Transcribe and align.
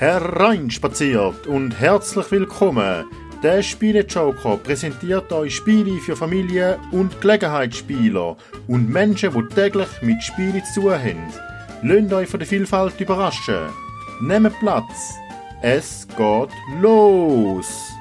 Hereinspaziert 0.00 1.46
und 1.46 1.78
herzlich 1.78 2.30
willkommen. 2.30 3.04
Der 3.42 3.62
Spielejoker 3.62 4.56
präsentiert 4.56 5.30
euch 5.30 5.56
Spiele 5.56 6.00
für 6.00 6.16
Familien 6.16 6.80
und 6.90 7.20
Gelegenheitsspieler 7.20 8.34
und 8.66 8.88
Menschen, 8.88 9.34
die 9.34 9.54
täglich 9.54 9.88
mit 10.00 10.22
Spielen 10.22 10.62
zu 10.72 10.80
tun 10.80 10.92
haben. 10.92 11.30
Lasst 11.82 12.14
euch 12.14 12.28
von 12.30 12.40
der 12.40 12.48
Vielfalt 12.48 12.98
überraschen. 12.98 13.68
Nehmt 14.22 14.58
Platz. 14.60 15.16
Es 15.60 16.08
geht 16.08 16.50
los. 16.80 17.92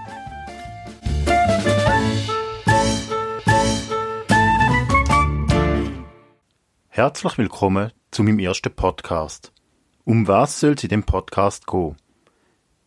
Herzlich 6.87 7.37
willkommen 7.37 7.91
zu 8.09 8.23
meinem 8.23 8.39
ersten 8.39 8.73
Podcast. 8.73 9.51
Um 10.05 10.27
was 10.27 10.59
soll 10.59 10.73
es 10.73 10.83
in 10.83 10.89
dem 10.89 11.03
Podcast 11.03 11.67
gehen? 11.67 11.95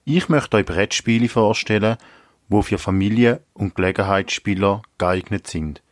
Ich 0.04 0.28
möchte 0.28 0.56
euch 0.56 0.66
Brettspiele 0.66 1.28
vorstellen, 1.28 1.96
wo 2.48 2.62
für 2.62 2.78
Familien 2.78 3.38
und 3.52 3.74
Gelegenheitsspieler 3.74 4.82
geeignet 4.98 5.46
sind. 5.46 5.82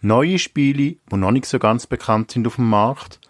Neue 0.00 0.38
Spiele, 0.38 0.96
die 1.10 1.16
noch 1.16 1.32
nicht 1.32 1.46
so 1.46 1.58
ganz 1.58 1.86
bekannt 1.86 2.30
sind 2.30 2.46
auf 2.46 2.56
dem 2.56 2.68
Markt, 2.68 3.20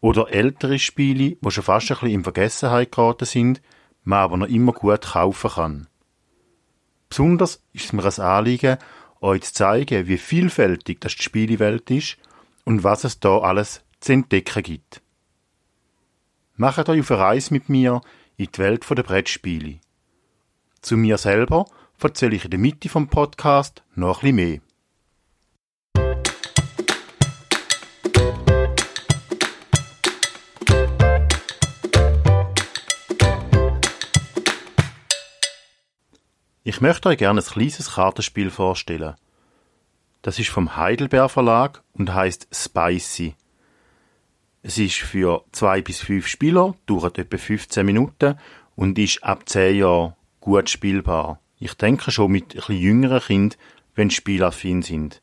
oder 0.00 0.32
ältere 0.32 0.78
Spiele, 0.78 1.36
die 1.40 1.50
schon 1.50 1.64
fast 1.64 1.90
ein 1.90 1.94
bisschen 1.96 2.14
in 2.14 2.22
Vergessenheit 2.22 2.92
geraten 2.92 3.24
sind, 3.24 3.60
man 4.04 4.20
aber 4.20 4.36
noch 4.36 4.48
immer 4.48 4.72
gut 4.72 5.02
kaufen 5.02 5.50
kann. 5.50 5.88
Besonders 7.08 7.62
ist 7.72 7.86
es 7.86 7.92
mir 7.92 8.04
ein 8.04 8.20
Anliegen, 8.20 8.78
euch 9.20 9.42
zu 9.42 9.54
zeigen, 9.54 10.08
wie 10.08 10.18
vielfältig 10.18 11.00
das 11.00 11.16
die 11.16 11.22
Spielewelt 11.22 11.90
ist 11.90 12.18
und 12.64 12.82
was 12.82 13.04
es 13.04 13.20
da 13.20 13.38
alles 13.38 13.82
zu 14.00 14.12
entdecken 14.12 14.62
gibt. 14.62 15.02
Macht 16.58 16.88
euch 16.88 17.00
auf 17.00 17.10
eine 17.10 17.20
Reise 17.20 17.52
mit 17.52 17.68
mir 17.68 18.00
in 18.38 18.48
die 18.50 18.58
Welt 18.58 18.88
der 18.88 19.02
Brettspiele. 19.02 19.78
Zu 20.80 20.96
mir 20.96 21.18
selber 21.18 21.66
erzähle 22.00 22.36
ich 22.36 22.46
in 22.46 22.50
der 22.50 22.58
Mitte 22.58 22.88
vom 22.88 23.08
Podcast 23.08 23.82
noch 23.94 24.20
bisschen 24.20 24.36
mehr. 24.36 24.60
Ich 36.64 36.80
möchte 36.80 37.10
euch 37.10 37.18
gerne 37.18 37.42
ein 37.42 37.46
kleines 37.46 37.94
Kartenspiel 37.94 38.50
vorstellen. 38.50 39.14
Das 40.22 40.38
ist 40.38 40.48
vom 40.48 40.74
Heidelberg 40.74 41.30
Verlag 41.30 41.82
und 41.92 42.14
heißt 42.14 42.48
Spicy. 42.50 43.36
Es 44.68 44.78
ist 44.78 44.96
für 44.96 45.44
zwei 45.52 45.80
bis 45.80 46.00
fünf 46.00 46.26
Spieler, 46.26 46.74
dauert 46.86 47.18
etwa 47.18 47.36
15 47.36 47.86
Minuten 47.86 48.36
und 48.74 48.98
ist 48.98 49.22
ab 49.22 49.48
10 49.48 49.76
Jahren 49.76 50.14
gut 50.40 50.68
spielbar. 50.68 51.38
Ich 51.60 51.74
denke 51.74 52.10
schon 52.10 52.32
mit 52.32 52.48
bisschen 52.48 52.76
jüngeren 52.76 53.20
Kindern, 53.20 53.60
wenn 53.94 54.10
spielaffin 54.10 54.82
sind. 54.82 55.22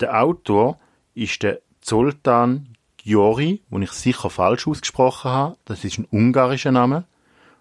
Der 0.00 0.20
Autor 0.20 0.80
ist 1.14 1.44
der 1.44 1.60
Zoltan 1.80 2.76
Giori, 2.96 3.62
den 3.70 3.82
ich 3.82 3.92
sicher 3.92 4.30
falsch 4.30 4.66
ausgesprochen 4.66 5.30
habe. 5.30 5.56
Das 5.64 5.84
ist 5.84 5.98
ein 5.98 6.08
ungarischer 6.10 6.72
Name. 6.72 7.04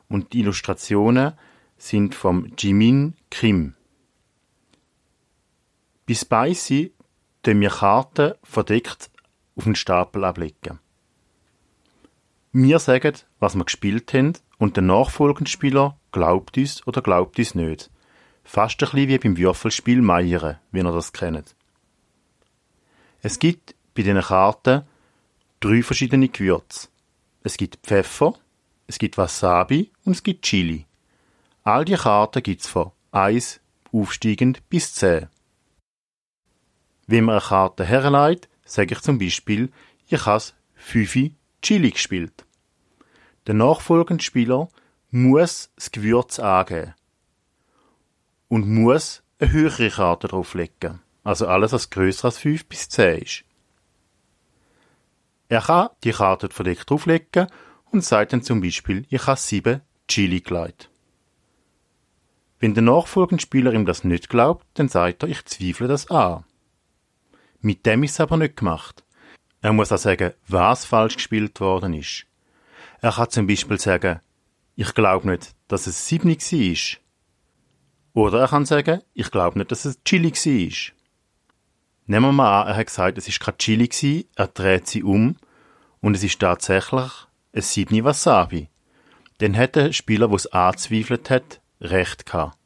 Und 0.09 0.33
die 0.33 0.39
Illustrationen 0.39 1.33
sind 1.78 2.16
vom 2.16 2.52
Jimin 2.58 3.14
Kim. 3.30 3.76
Bei 6.08 6.16
Spicy 6.16 6.94
tun 7.44 7.61
wir 7.61 7.70
Karten 7.70 8.33
verdeckt 8.42 9.11
auf 9.55 9.66
einen 9.66 9.75
Stapel 9.75 10.23
ablegen. 10.23 10.80
Wir 12.53 12.80
sagen, 12.80 13.16
was 13.39 13.55
wir 13.55 13.63
gespielt 13.63 14.13
haben, 14.13 14.33
und 14.58 14.75
der 14.75 14.83
nachfolgende 14.83 15.49
Spieler 15.49 15.97
glaubt 16.11 16.58
uns 16.58 16.86
oder 16.86 17.02
glaubt 17.02 17.39
uns 17.39 17.55
nicht. 17.55 17.89
Fast 18.43 18.81
ein 18.83 18.92
bisschen 18.92 19.08
wie 19.08 19.17
beim 19.17 19.37
Würfelspiel 19.37 20.02
Meiere, 20.02 20.59
wie 20.71 20.80
ihr 20.80 20.83
das 20.83 21.14
kennt. 21.14 21.55
Es 23.21 23.39
gibt 23.39 23.73
bei 23.95 24.03
diesen 24.03 24.21
Karten 24.21 24.83
drei 25.61 25.81
verschiedene 25.81 26.30
Gewürze. 26.30 26.89
Es 27.43 27.58
gibt 27.58 27.77
Pfeffer, 27.77 28.36
es 28.86 28.99
gibt 28.99 29.17
Wasabi 29.17 29.92
und 30.05 30.14
es 30.14 30.23
gibt 30.23 30.43
Chili. 30.43 30.86
All 31.64 31.86
die 31.86 31.95
Karten 31.95 32.43
gibt's 32.43 32.67
von 32.67 32.92
1 33.11 33.61
aufsteigend 33.92 34.67
bis 34.70 34.93
10. 34.95 35.27
Wenn 37.08 37.26
man 37.26 37.36
eine 37.36 37.45
Karte 37.45 37.83
herleitet, 37.83 38.51
sage 38.71 38.95
ich 38.95 39.02
zum 39.02 39.20
Beispiel, 39.20 39.70
ich 40.08 40.26
habe 40.26 40.43
5 40.76 41.32
Chili 41.61 41.92
gespielt. 41.92 42.45
Der 43.45 43.54
nachfolgende 43.54 44.23
Spieler 44.23 44.70
muss 45.09 45.71
das 45.76 45.92
Gewürz 45.92 46.39
angeben 46.39 46.93
und 48.48 48.70
muss 48.70 49.23
eine 49.39 49.52
höhere 49.52 49.89
Karte 49.89 50.30
drauflegen. 50.30 51.02
Also 51.23 51.48
alles, 51.48 51.73
was 51.73 51.89
grösser 51.89 52.26
als 52.26 52.37
5 52.37 52.65
bis 52.65 52.87
10 52.89 53.21
ist. 53.21 53.43
Er 55.49 55.61
kann 55.61 55.89
die 56.05 56.11
Karte 56.11 56.49
verdeckt 56.49 56.89
drauflegen 56.89 57.48
und 57.92 58.05
sagt 58.05 58.32
dann 58.32 58.42
zum 58.42 58.61
Beispiel, 58.61 59.05
ich 59.09 59.27
habe 59.27 59.39
7 59.39 59.82
Chili 60.08 60.39
gelegt. 60.39 60.89
Wenn 62.59 62.73
der 62.73 62.83
nachfolgende 62.83 63.42
Spieler 63.42 63.73
ihm 63.73 63.86
das 63.86 64.05
nicht 64.05 64.30
glaubt, 64.30 64.65
dann 64.76 64.88
sagt 64.88 65.23
er, 65.23 65.30
ich 65.30 65.43
zweifle 65.45 65.89
das 65.89 66.09
an. 66.09 66.45
Mit 67.61 67.86
dem 67.86 68.04
ist 68.04 68.14
es 68.14 68.20
aber 68.20 68.38
nicht 68.38 68.58
gemacht. 68.58 69.04
Er 69.61 69.73
muss 69.73 69.92
auch 69.92 69.98
sagen, 69.98 70.33
was 70.48 70.86
falsch 70.86 71.16
gespielt 71.16 71.60
worden 71.60 71.94
ist. 71.94 72.26
Er 73.02 73.11
kann 73.11 73.30
zum 73.30 73.48
Beispiel 73.48 73.80
sagen, 73.80 74.20
ich 74.76 74.94
glaube 74.95 75.30
nicht, 75.30 75.54
dass 75.67 75.86
es 75.86 76.08
Siebni 76.08 76.38
war. 76.38 77.00
Oder 78.14 78.42
er 78.42 78.48
kann 78.48 78.66
sagen, 78.66 79.02
ich 79.14 79.30
glaube 79.30 79.60
nicht, 79.60 79.71
dass 79.71 79.86
es 79.86 80.04
Chili 80.04 80.32
war. 80.32 80.94
Nehmen 82.08 82.26
wir 82.26 82.32
mal 82.32 82.61
an, 82.61 82.67
er 82.70 82.76
hat 82.77 82.88
gesagt, 82.88 83.17
es 83.17 83.27
ist 83.27 83.39
kein 83.39 83.58
Chili 83.58 83.88
gewesen, 83.88 84.26
er 84.36 84.48
dreht 84.48 84.88
sie 84.88 85.04
um 85.04 85.38
und 86.02 86.16
es 86.16 86.23
ist 86.23 86.39
tatsächlich 86.39 87.11
ein 87.54 87.61
Siebni 87.61 88.04
Wasabi. 88.04 88.70
Dann 89.38 89.55
hat 89.55 89.76
der 89.76 89.94
Spieler, 89.94 90.27
der 90.27 90.36
es 90.36 90.48
anzweifelt 90.48 91.30
hat, 91.30 91.61
recht 91.80 92.26
gehabt. 92.26 92.58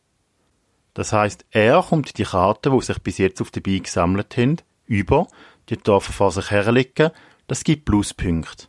Das 0.94 1.12
heißt, 1.12 1.46
er 1.52 1.84
kommt 1.84 2.18
die 2.18 2.24
Karten, 2.24 2.78
die 2.78 2.86
sich 2.86 3.02
bis 3.02 3.18
jetzt 3.18 3.42
auf 3.42 3.52
der 3.52 3.62
Beine 3.62 3.82
gesammelt 3.82 4.38
haben, 4.38 4.58
über, 4.86 5.28
die 5.70 5.78
darf 5.78 6.10
er 6.10 6.14
vor 6.14 6.32
sich 6.32 6.52
herlegen, 6.52 7.12
das 7.48 7.64
gibt 7.64 7.86
Pluspunkte. 7.86 8.68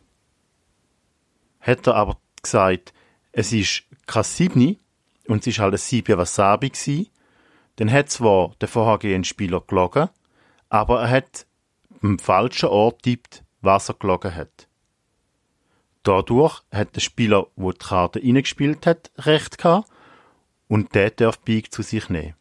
Hat 1.59 1.87
er 1.87 1.95
aber 1.95 2.17
gesagt, 2.41 2.93
es 3.31 3.51
ist 3.53 3.83
kein 4.05 4.23
Siebni 4.23 4.79
und 5.27 5.41
es 5.41 5.47
ist 5.47 5.59
halt 5.59 5.73
ein 5.73 5.77
Siebni 5.77 6.17
Wasabi 6.17 6.69
gewesen, 6.69 7.09
dann 7.77 7.91
hat 7.91 8.09
zwar 8.09 8.55
der 8.61 8.67
vorhergehende 8.67 9.27
Spieler 9.27 9.61
gelogen, 9.61 10.09
aber 10.69 11.01
er 11.01 11.09
hat 11.09 11.45
am 12.01 12.19
falschen 12.19 12.69
Ort 12.69 13.03
tippt, 13.03 13.43
was 13.61 13.89
er 13.89 13.95
gelogen 13.95 14.35
hat. 14.35 14.67
Dadurch 16.03 16.61
hat 16.71 16.95
der 16.95 17.01
Spieler, 17.01 17.47
der 17.55 17.71
die 17.73 17.77
Karte 17.77 18.19
reingespielt 18.19 18.85
hat, 18.85 19.11
recht 19.17 19.57
gehabt 19.57 19.89
und 20.67 20.95
der 20.95 21.11
darf 21.11 21.39
Big 21.39 21.73
zu 21.73 21.81
sich 21.81 22.09
nehmen. 22.09 22.35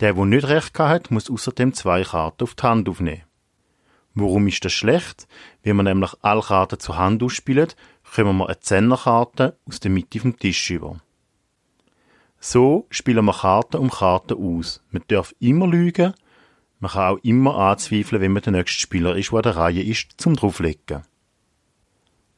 Der, 0.00 0.14
der 0.14 0.24
nicht 0.24 0.48
recht 0.48 0.78
hat, 0.78 1.10
muss 1.10 1.30
außerdem 1.30 1.72
zwei 1.74 2.02
Karten 2.02 2.42
auf 2.42 2.54
die 2.54 2.62
Hand 2.62 2.88
aufnehmen. 2.88 3.22
Warum 4.14 4.46
ist 4.46 4.64
das 4.64 4.72
schlecht? 4.72 5.26
Wenn 5.62 5.76
man 5.76 5.86
nämlich 5.86 6.12
alle 6.22 6.42
Karten 6.42 6.78
zur 6.78 6.96
Hand 6.98 7.22
ausspielt, 7.22 7.76
kommen 8.14 8.38
wir 8.38 8.46
eine 8.46 8.60
Zehnerkarte 8.60 9.58
aus 9.66 9.80
der 9.80 9.90
Mitte 9.90 10.20
vom 10.20 10.38
Tisch 10.38 10.70
über. 10.70 11.00
So 12.38 12.86
spielen 12.90 13.24
wir 13.24 13.32
Karten 13.32 13.78
um 13.78 13.90
Karten 13.90 14.34
aus. 14.34 14.82
Man 14.90 15.02
darf 15.08 15.34
immer 15.40 15.66
lügen, 15.66 16.14
man 16.78 16.90
kann 16.90 17.14
auch 17.14 17.24
immer 17.24 17.56
anzweifeln, 17.56 18.20
wenn 18.20 18.32
man 18.32 18.42
der 18.42 18.52
nächste 18.52 18.80
Spieler 18.80 19.16
ist, 19.16 19.30
der 19.30 19.38
an 19.38 19.42
der 19.42 19.56
Reihe 19.56 19.82
ist, 19.82 20.12
zum 20.18 20.36
drauflegen. 20.36 21.02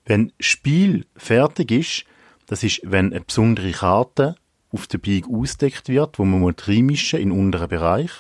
Wenn 0.05 0.33
Spiel 0.39 1.05
fertig 1.17 1.73
ist, 1.73 2.05
das 2.47 2.63
ist, 2.63 2.81
wenn 2.85 3.13
eine 3.13 3.23
besondere 3.23 3.73
Karte 3.73 4.37
auf 4.77 4.87
der 4.87 4.99
Bieg 4.99 5.27
ausdeckt 5.27 5.89
wird, 5.89 6.19
wo 6.19 6.25
man 6.27 6.55
reinmischen 6.55 7.19
in 7.19 7.33
unteren 7.33 7.69
Bereich. 7.69 8.11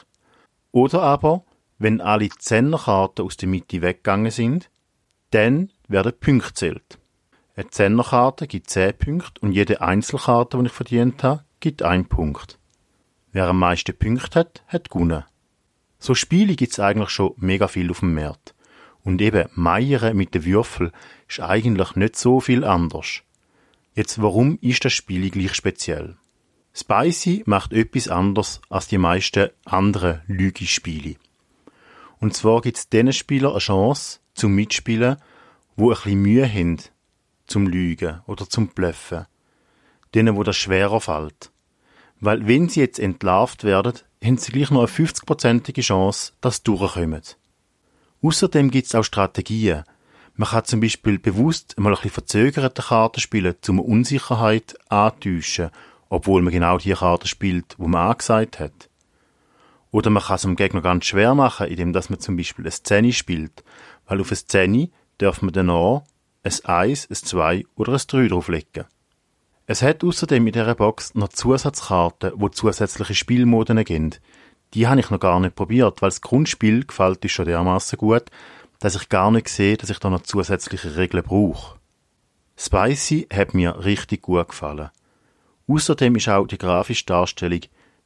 Oder 0.73 1.03
aber, 1.03 1.45
wenn 1.79 2.01
alle 2.01 2.31
Zehnerkarten 2.31 3.27
aus 3.27 3.37
der 3.37 3.49
Mitte 3.49 3.83
weggegangen 3.83 4.31
sind, 4.31 4.71
dann 5.33 5.71
werden 5.87 6.15
Punkte 6.19 6.55
zählt. 6.55 6.99
Eine 7.57 7.69
Zehnerkarte 7.69 8.47
gibt 8.47 8.71
10 8.71 8.97
Punkte 8.97 9.41
und 9.43 9.53
jede 9.53 9.83
Einzelkarte, 9.83 10.57
die 10.59 10.67
ich 10.67 10.73
verdient 10.73 11.23
habe, 11.23 11.45
gibt 11.61 11.83
1 11.83 12.09
Punkt. 12.09 12.59
Wer 13.33 13.49
am 13.49 13.59
meisten 13.59 13.95
Punkte 13.95 14.41
hat, 14.41 14.65
hat 14.67 14.89
gewonnen. 14.89 15.25
So 15.99 16.15
Spiele 16.15 16.57
gibt's 16.57 16.81
eigentlich 16.81 17.11
schon 17.11 17.35
mega 17.37 17.69
viel 17.69 17.91
auf 17.91 18.01
dem 18.01 18.15
Markt. 18.15 18.55
Und 19.03 19.21
eben 19.21 19.49
Meieren 19.55 20.17
mit 20.17 20.35
den 20.35 20.47
Würfel 20.47 20.91
ist 21.29 21.41
eigentlich 21.41 21.97
nicht 21.97 22.17
so 22.17 22.41
viel 22.41 22.65
anders. 22.65 23.21
Jetzt 23.95 24.21
warum 24.21 24.59
ist 24.63 24.85
das 24.87 24.95
Spiel 24.95 25.31
gleich 25.31 25.55
speziell? 25.55 26.17
Spicy 26.79 27.43
macht 27.47 27.73
etwas 27.73 28.09
anders 28.09 28.61
als 28.69 28.87
die 28.87 28.99
meisten 28.99 29.49
anderen 29.65 30.21
Lügespiele. 30.27 31.17
Und 32.21 32.35
zwar 32.35 32.61
gibt 32.61 32.77
es 32.77 32.91
diesen 32.91 33.15
Spielern 33.15 33.53
eine 33.53 33.61
Chance 33.61 34.19
zum 34.35 34.55
Mitspielen, 34.55 35.17
wo 35.77 35.89
ein 35.89 35.95
bisschen 35.95 36.21
Mühe 36.21 36.47
haben, 36.47 36.77
zum 37.47 37.67
Lügen 37.67 38.21
oder 38.27 38.47
zum 38.47 38.69
Blöffen. 38.69 39.25
Denen, 40.15 40.37
wo 40.37 40.43
das 40.43 40.59
schwerer 40.59 41.01
fällt. 41.01 41.51
Weil 42.21 42.47
wenn 42.47 42.69
sie 42.69 42.81
jetzt 42.81 42.99
entlarvt 42.99 43.65
werden, 43.65 43.95
haben 44.23 44.37
sie 44.37 44.53
gleich 44.53 44.71
noch 44.71 44.81
eine 44.81 44.89
50-prozentige 44.89 45.81
Chance, 45.81 46.33
dass 46.43 46.57
sie 46.57 46.65
durchkommen. 46.65 47.23
Außerdem 48.23 48.71
gibt 48.71 48.89
es 48.89 48.95
auch 48.95 49.03
Strategien. 49.03 49.85
Man 50.35 50.51
kann 50.51 50.67
zum 50.67 50.81
Beispiel 50.81 51.19
bewusst 51.19 51.79
mal 51.79 51.91
ein 51.91 51.95
bisschen 51.95 52.11
verzögerte 52.11 52.83
Karten 52.83 53.21
spielen, 53.21 53.55
um 53.67 53.81
Unsicherheit 53.81 54.77
antäuschen, 54.91 55.71
obwohl 56.09 56.43
man 56.43 56.53
genau 56.53 56.79
die 56.79 56.93
Karte 56.93 57.29
spielt, 57.29 57.75
wo 57.79 57.89
man 57.89 58.11
angesagt 58.11 58.61
hat. 58.61 58.89
Oder 59.91 60.11
man 60.11 60.23
kann 60.23 60.37
es 60.37 60.43
dem 60.43 60.57
Gegner 60.57 60.83
ganz 60.83 61.07
schwer 61.07 61.35
machen, 61.35 61.69
indem 61.69 61.93
dass 61.93 62.11
man 62.11 62.21
zum 62.21 62.37
Beispiel 62.37 62.65
eine 62.65 62.71
Szene 62.71 63.13
spielt, 63.13 63.65
weil 64.07 64.21
auf 64.21 64.31
eine 64.31 64.37
Szene 64.37 64.91
darf 65.19 65.43
man 65.43 65.53
dann 65.53 65.71
auch 65.71 66.05
ein 66.43 66.53
1, 66.65 67.11
ein 67.11 67.15
2 67.15 67.65
oder 67.77 67.93
ein 67.93 68.01
3 68.07 68.29
drauflegen. 68.29 68.85
Es 69.67 69.83
hat 69.83 70.05
außerdem 70.05 70.47
in 70.47 70.53
dieser 70.53 70.77
Box 70.77 71.15
noch 71.15 71.29
Zusatzkarten, 71.29 72.33
wo 72.37 72.49
zusätzliche 72.49 73.15
Spielmoden 73.15 73.83
geben. 73.85 74.15
Die 74.75 74.87
habe 74.87 75.01
ich 75.01 75.11
noch 75.11 75.19
gar 75.19 75.41
nicht 75.41 75.57
probiert, 75.57 76.03
weil 76.03 76.11
das 76.11 76.21
Grundspiel 76.21 76.85
gefällt 76.85 77.23
mir 77.23 77.29
schon 77.29 77.47
dermaßen 77.47 77.99
gut, 77.99 78.25
dass 78.79 78.95
ich 78.95 79.09
gar 79.09 79.31
nicht 79.31 79.49
sehe, 79.49 79.77
dass 79.77 79.91
ich 79.91 79.99
da 79.99 80.11
noch 80.11 80.23
zusätzliche 80.23 80.97
Regeln 80.97 81.25
brauche. 81.25 81.79
Spicy 82.57 83.27
hat 83.33 83.55
mir 83.55 83.85
richtig 83.85 84.23
gut 84.23 84.49
gefallen. 84.49 84.91
Außerdem 85.69 86.17
ist 86.17 86.29
auch 86.29 86.47
die 86.47 86.59
grafische 86.59 87.07
Darstellung 87.07 87.61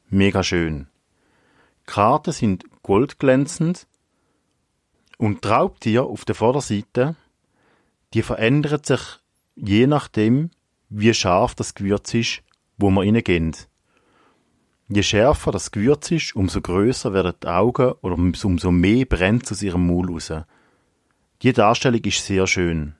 mega 0.09 0.43
schön. 0.43 0.87
Die 1.81 1.91
Karten 1.91 2.31
sind 2.31 2.65
goldglänzend 2.83 3.87
und 5.17 5.43
die 5.43 5.47
Raubtiere 5.47 6.05
auf 6.05 6.25
der 6.25 6.35
Vorderseite, 6.35 7.15
die 8.13 8.23
verändern 8.23 8.83
sich 8.83 9.01
je 9.55 9.87
nachdem, 9.87 10.49
wie 10.89 11.13
scharf 11.13 11.55
das 11.55 11.75
Gewürz 11.75 12.13
ist, 12.13 12.41
wo 12.77 12.89
man 12.89 13.07
reingehen. 13.07 13.55
Je 14.89 15.03
schärfer 15.03 15.51
das 15.51 15.71
Gewürz 15.71 16.11
ist, 16.11 16.35
umso 16.35 16.59
größer 16.59 17.13
werden 17.13 17.33
die 17.41 17.47
Augen 17.47 17.93
oder 18.01 18.15
umso 18.15 18.71
mehr 18.71 19.05
brennt 19.05 19.45
es 19.45 19.53
aus 19.53 19.61
ihrem 19.61 19.87
Maul 19.87 20.11
raus. 20.11 20.33
Die 21.41 21.53
Darstellung 21.53 22.01
ist 22.01 22.25
sehr 22.25 22.45
schön. 22.45 22.95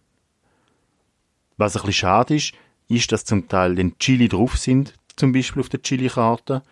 Was 1.57 1.75
ein 1.75 1.81
bisschen 1.81 1.93
schade 1.93 2.35
ist, 2.35 2.53
ist, 2.91 3.11
dass 3.11 3.25
zum 3.25 3.47
Teil 3.47 3.75
den 3.75 3.97
Chili 3.97 4.27
drauf 4.27 4.57
sind, 4.57 4.93
zum 5.15 5.31
Beispiel 5.31 5.61
auf 5.61 5.69
der 5.69 5.81
Chili-Karte, 5.81 6.63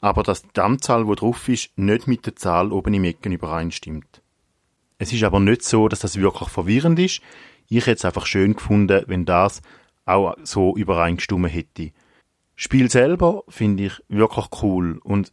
aber 0.00 0.22
dass 0.22 0.42
die 0.42 0.60
Anzahl, 0.60 1.04
die 1.06 1.14
drauf 1.14 1.48
ist, 1.48 1.70
nicht 1.76 2.06
mit 2.06 2.26
der 2.26 2.36
Zahl 2.36 2.72
oben 2.72 2.94
im 2.94 3.04
Ecken 3.04 3.32
übereinstimmt. 3.32 4.22
Es 4.98 5.12
ist 5.12 5.24
aber 5.24 5.40
nicht 5.40 5.62
so, 5.62 5.88
dass 5.88 6.00
das 6.00 6.18
wirklich 6.18 6.48
verwirrend 6.48 6.98
ist. 6.98 7.20
Ich 7.68 7.86
hätte 7.86 7.92
es 7.98 8.04
einfach 8.04 8.26
schön 8.26 8.54
gefunden, 8.54 9.04
wenn 9.06 9.24
das 9.24 9.62
auch 10.04 10.34
so 10.42 10.76
übereingestimmt 10.76 11.52
hätte. 11.52 11.90
Spiel 12.54 12.90
selber 12.90 13.42
finde 13.48 13.86
ich 13.86 14.02
wirklich 14.08 14.46
cool 14.62 15.00
und 15.02 15.32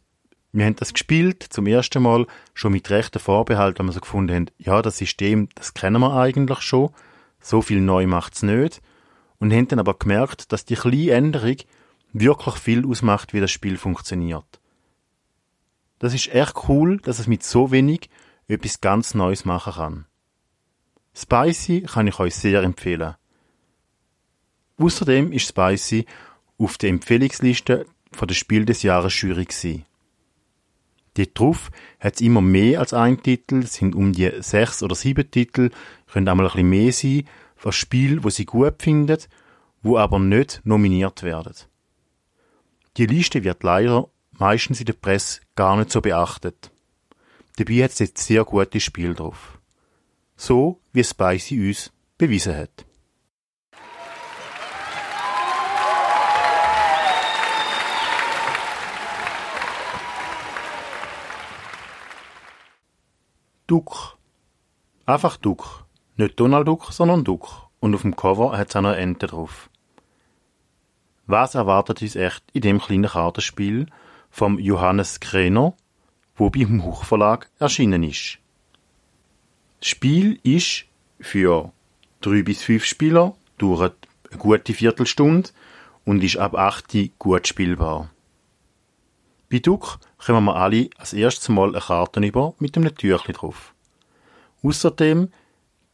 wir 0.54 0.66
haben 0.66 0.76
das 0.76 0.92
gespielt 0.92 1.42
zum 1.42 1.66
ersten 1.66 2.02
Mal 2.02 2.26
schon 2.52 2.72
mit 2.72 2.90
rechten 2.90 3.20
Vorbehalt, 3.20 3.78
weil 3.78 3.86
wir 3.86 3.92
so 3.92 4.00
gefunden 4.00 4.34
haben, 4.34 4.46
ja, 4.58 4.82
das 4.82 4.98
System, 4.98 5.48
das 5.54 5.72
kennen 5.72 6.00
wir 6.00 6.14
eigentlich 6.14 6.60
schon, 6.60 6.90
so 7.40 7.62
viel 7.62 7.80
neu 7.80 8.06
macht's 8.06 8.42
nicht 8.42 8.82
und 9.42 9.52
haben 9.52 9.66
dann 9.66 9.80
aber 9.80 9.94
gemerkt, 9.94 10.52
dass 10.52 10.64
die 10.64 10.76
kleine 10.76 11.10
Änderung 11.10 11.56
wirklich 12.12 12.54
viel 12.54 12.86
ausmacht, 12.86 13.32
wie 13.32 13.40
das 13.40 13.50
Spiel 13.50 13.76
funktioniert. 13.76 14.60
Das 15.98 16.14
ist 16.14 16.32
echt 16.32 16.68
cool, 16.68 16.98
dass 16.98 17.18
es 17.18 17.26
mit 17.26 17.42
so 17.42 17.72
wenig 17.72 18.08
etwas 18.46 18.80
ganz 18.80 19.14
Neues 19.14 19.44
machen 19.44 19.72
kann. 19.72 20.06
Spicy 21.12 21.80
kann 21.80 22.06
ich 22.06 22.20
euch 22.20 22.36
sehr 22.36 22.62
empfehlen. 22.62 23.16
Außerdem 24.78 25.32
ist 25.32 25.48
Spicy 25.48 26.06
auf 26.56 26.78
der 26.78 26.90
Empfehlungsliste 26.90 27.86
von 28.12 28.28
der 28.28 28.36
Spiel 28.36 28.64
des 28.64 28.84
Jahres 28.84 29.20
Jury 29.20 29.46
gewesen. 29.46 29.84
Dort 31.14 31.36
drauf 31.36 31.70
hat 31.98 32.14
es 32.14 32.20
immer 32.20 32.42
mehr 32.42 32.78
als 32.78 32.94
ein 32.94 33.20
Titel, 33.20 33.64
es 33.64 33.74
sind 33.74 33.96
um 33.96 34.12
die 34.12 34.30
sechs 34.40 34.84
oder 34.84 34.94
sieben 34.94 35.28
Titel, 35.32 35.70
können 36.12 36.28
auch 36.28 36.36
mal 36.36 36.44
ein 36.44 36.52
bisschen 36.52 36.70
mehr 36.70 36.92
sein, 36.92 37.24
von 37.62 37.70
Spiel, 37.70 38.24
wo 38.24 38.28
sie 38.28 38.44
gut 38.44 38.82
findet, 38.82 39.28
wo 39.82 39.96
aber 39.96 40.18
nicht 40.18 40.62
nominiert 40.64 41.22
werden. 41.22 41.54
Die 42.96 43.06
Liste 43.06 43.44
wird 43.44 43.62
leider 43.62 44.08
meistens 44.32 44.80
in 44.80 44.86
der 44.86 44.94
Presse 44.94 45.42
gar 45.54 45.76
nicht 45.76 45.92
so 45.92 46.00
beachtet. 46.00 46.72
Dabei 47.58 47.84
hat 47.84 47.92
es 47.92 48.00
jetzt 48.00 48.18
sehr 48.18 48.44
gute 48.44 48.80
Spiel 48.80 49.14
drauf. 49.14 49.60
So 50.34 50.80
wie 50.92 51.04
Spicy 51.04 51.68
uns 51.68 51.92
bewiesen 52.18 52.56
hat. 52.56 52.84
Duck. 63.68 64.18
Einfach 65.06 65.36
Duck. 65.36 65.86
Nicht 66.22 66.38
Donald 66.38 66.68
Duck, 66.68 66.92
sondern 66.92 67.24
Duck. 67.24 67.68
Und 67.80 67.96
auf 67.96 68.02
dem 68.02 68.14
Cover 68.14 68.56
hat 68.56 68.68
es 68.68 68.76
auch 68.76 68.82
noch 68.82 68.90
eine 68.90 68.98
Ente 68.98 69.26
drauf. 69.26 69.68
Was 71.26 71.56
erwartet 71.56 72.00
uns 72.00 72.14
echt 72.14 72.44
in 72.52 72.62
dem 72.62 72.80
kleinen 72.80 73.10
Kartenspiel 73.10 73.86
vom 74.30 74.60
Johannes 74.60 75.18
Krenner, 75.18 75.74
wo 76.36 76.48
beim 76.48 76.84
Huchverlag 76.84 77.50
erschienen 77.58 78.04
ist? 78.04 78.38
Das 79.80 79.88
Spiel 79.88 80.38
ist 80.44 80.84
für 81.18 81.72
drei 82.20 82.42
bis 82.42 82.62
fünf 82.62 82.84
Spieler, 82.84 83.34
dauert 83.58 83.96
eine 84.30 84.38
gute 84.38 84.74
Viertelstunde 84.74 85.50
und 86.04 86.22
ist 86.22 86.36
ab 86.36 86.54
8 86.54 87.18
gut 87.18 87.48
spielbar. 87.48 88.10
Bei 89.50 89.58
Duck 89.58 89.98
kommen 90.24 90.44
wir 90.44 90.54
alle 90.54 90.88
als 90.98 91.14
erstes 91.14 91.48
Mal 91.48 91.70
eine 91.70 91.80
Karte 91.80 92.20
über 92.20 92.54
mit 92.60 92.76
einem 92.76 92.94
Türchen 92.94 93.34
drauf. 93.34 93.74
Außerdem 94.62 95.28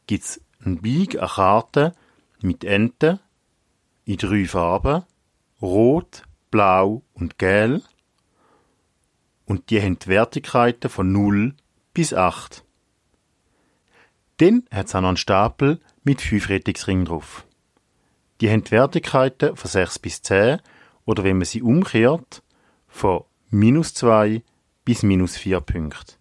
gibt's 0.08 0.40
ein 0.64 0.82
Beig 0.82 1.16
an 1.20 1.28
Karten 1.28 1.92
mit 2.40 2.64
Enten 2.64 3.20
in 4.04 4.16
drei 4.16 4.46
Farben, 4.46 5.04
rot, 5.62 6.24
blau 6.50 7.02
und 7.14 7.38
gel. 7.38 7.82
Und 9.44 9.70
die 9.70 9.80
haben 9.80 9.98
die 9.98 10.08
Wertigkeiten 10.08 10.90
von 10.90 11.12
0 11.12 11.54
bis 11.94 12.12
8. 12.12 12.64
Dann 14.38 14.64
hat's 14.70 14.94
auch 14.94 15.00
noch 15.00 15.08
einen 15.08 15.16
Stapel 15.16 15.80
mit 16.04 16.20
fünf 16.20 16.48
Rettungsringen 16.48 17.04
drauf. 17.04 17.46
Die 18.40 18.50
haben 18.50 18.64
die 18.64 18.70
Wertigkeiten 18.70 19.56
von 19.56 19.70
6 19.70 19.98
bis 19.98 20.22
10 20.22 20.60
oder 21.04 21.24
wenn 21.24 21.38
man 21.38 21.44
sie 21.44 21.62
umkehrt, 21.62 22.42
von 22.86 23.24
minus 23.50 23.94
2 23.94 24.42
bis 24.84 25.02
minus 25.02 25.36
4 25.36 25.60
Punkte. 25.60 26.14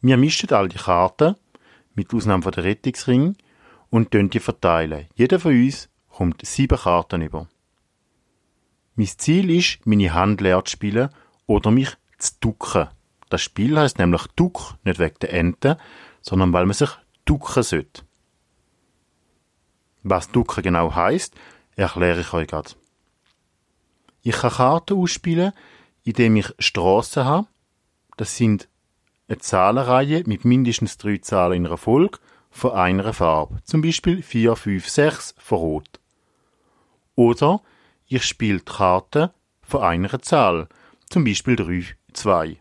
Wir 0.00 0.16
mischen 0.16 0.50
all 0.50 0.68
die 0.68 0.78
Karten, 0.78 1.36
mit 1.94 2.12
Ausnahme 2.12 2.42
von 2.42 2.52
der 2.52 2.64
Rettungsring, 2.64 3.36
und 3.94 4.12
die 4.12 4.40
verteilen. 4.40 5.06
Jeder 5.14 5.38
von 5.38 5.52
uns 5.52 5.88
kommt 6.08 6.44
sieben 6.44 6.76
Karten 6.76 7.22
über. 7.22 7.46
Mein 8.96 9.06
Ziel 9.06 9.50
ist, 9.50 9.86
meine 9.86 10.12
Hand 10.12 10.40
leer 10.40 10.64
zu 10.64 10.72
spielen 10.72 11.10
oder 11.46 11.70
mich 11.70 11.96
zu 12.18 12.32
ducken. 12.40 12.88
Das 13.30 13.42
Spiel 13.42 13.78
heißt 13.78 13.98
nämlich 13.98 14.26
Duck, 14.34 14.74
nicht 14.82 14.98
wegen 14.98 15.14
der 15.20 15.32
Ente, 15.32 15.78
sondern 16.22 16.52
weil 16.52 16.66
man 16.66 16.74
sich 16.74 16.90
ducken 17.24 17.62
sollte. 17.62 18.02
Was 20.02 20.28
ducken 20.30 20.64
genau 20.64 20.92
heißt, 20.92 21.34
erkläre 21.76 22.22
ich 22.22 22.32
euch 22.32 22.48
gerade. 22.48 22.72
Ich 24.22 24.36
kann 24.36 24.50
Karten 24.50 24.98
ausspielen, 24.98 25.52
indem 26.02 26.34
ich 26.34 26.52
Strassen 26.58 27.24
habe. 27.24 27.46
Das 28.16 28.36
sind 28.36 28.68
eine 29.28 29.38
Zahlenreihe 29.38 30.24
mit 30.26 30.44
mindestens 30.44 30.98
drei 30.98 31.18
Zahlen 31.18 31.58
in 31.58 31.66
einer 31.66 31.76
Folge 31.76 32.18
von 32.50 32.72
einer 32.72 33.12
Farbe. 33.12 33.62
Zum 33.64 33.82
Beispiel 33.82 34.22
4, 34.22 34.56
5, 34.56 34.88
6 34.88 35.34
von 35.38 35.58
Rot. 35.58 36.00
Oder 37.16 37.60
ich 38.06 38.24
spiele 38.24 38.58
die 38.58 38.64
Karte 38.64 39.32
von 39.62 39.82
einer 39.82 40.20
Zahl. 40.20 40.68
Zum 41.08 41.24
Beispiel 41.24 41.56
3, 41.56 41.96
2. 42.12 42.56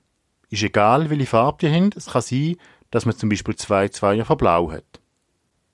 Ist 0.49 0.63
egal, 0.63 1.09
welche 1.09 1.25
Farbe 1.25 1.57
die 1.61 1.73
haben. 1.73 1.89
Es 1.95 2.07
kann 2.07 2.21
sein, 2.21 2.55
dass 2.91 3.05
man 3.05 3.17
zum 3.17 3.29
Beispiel 3.29 3.55
2, 3.55 3.89
2 3.89 4.23
von 4.23 4.37
Blau 4.37 4.71
hat. 4.71 5.01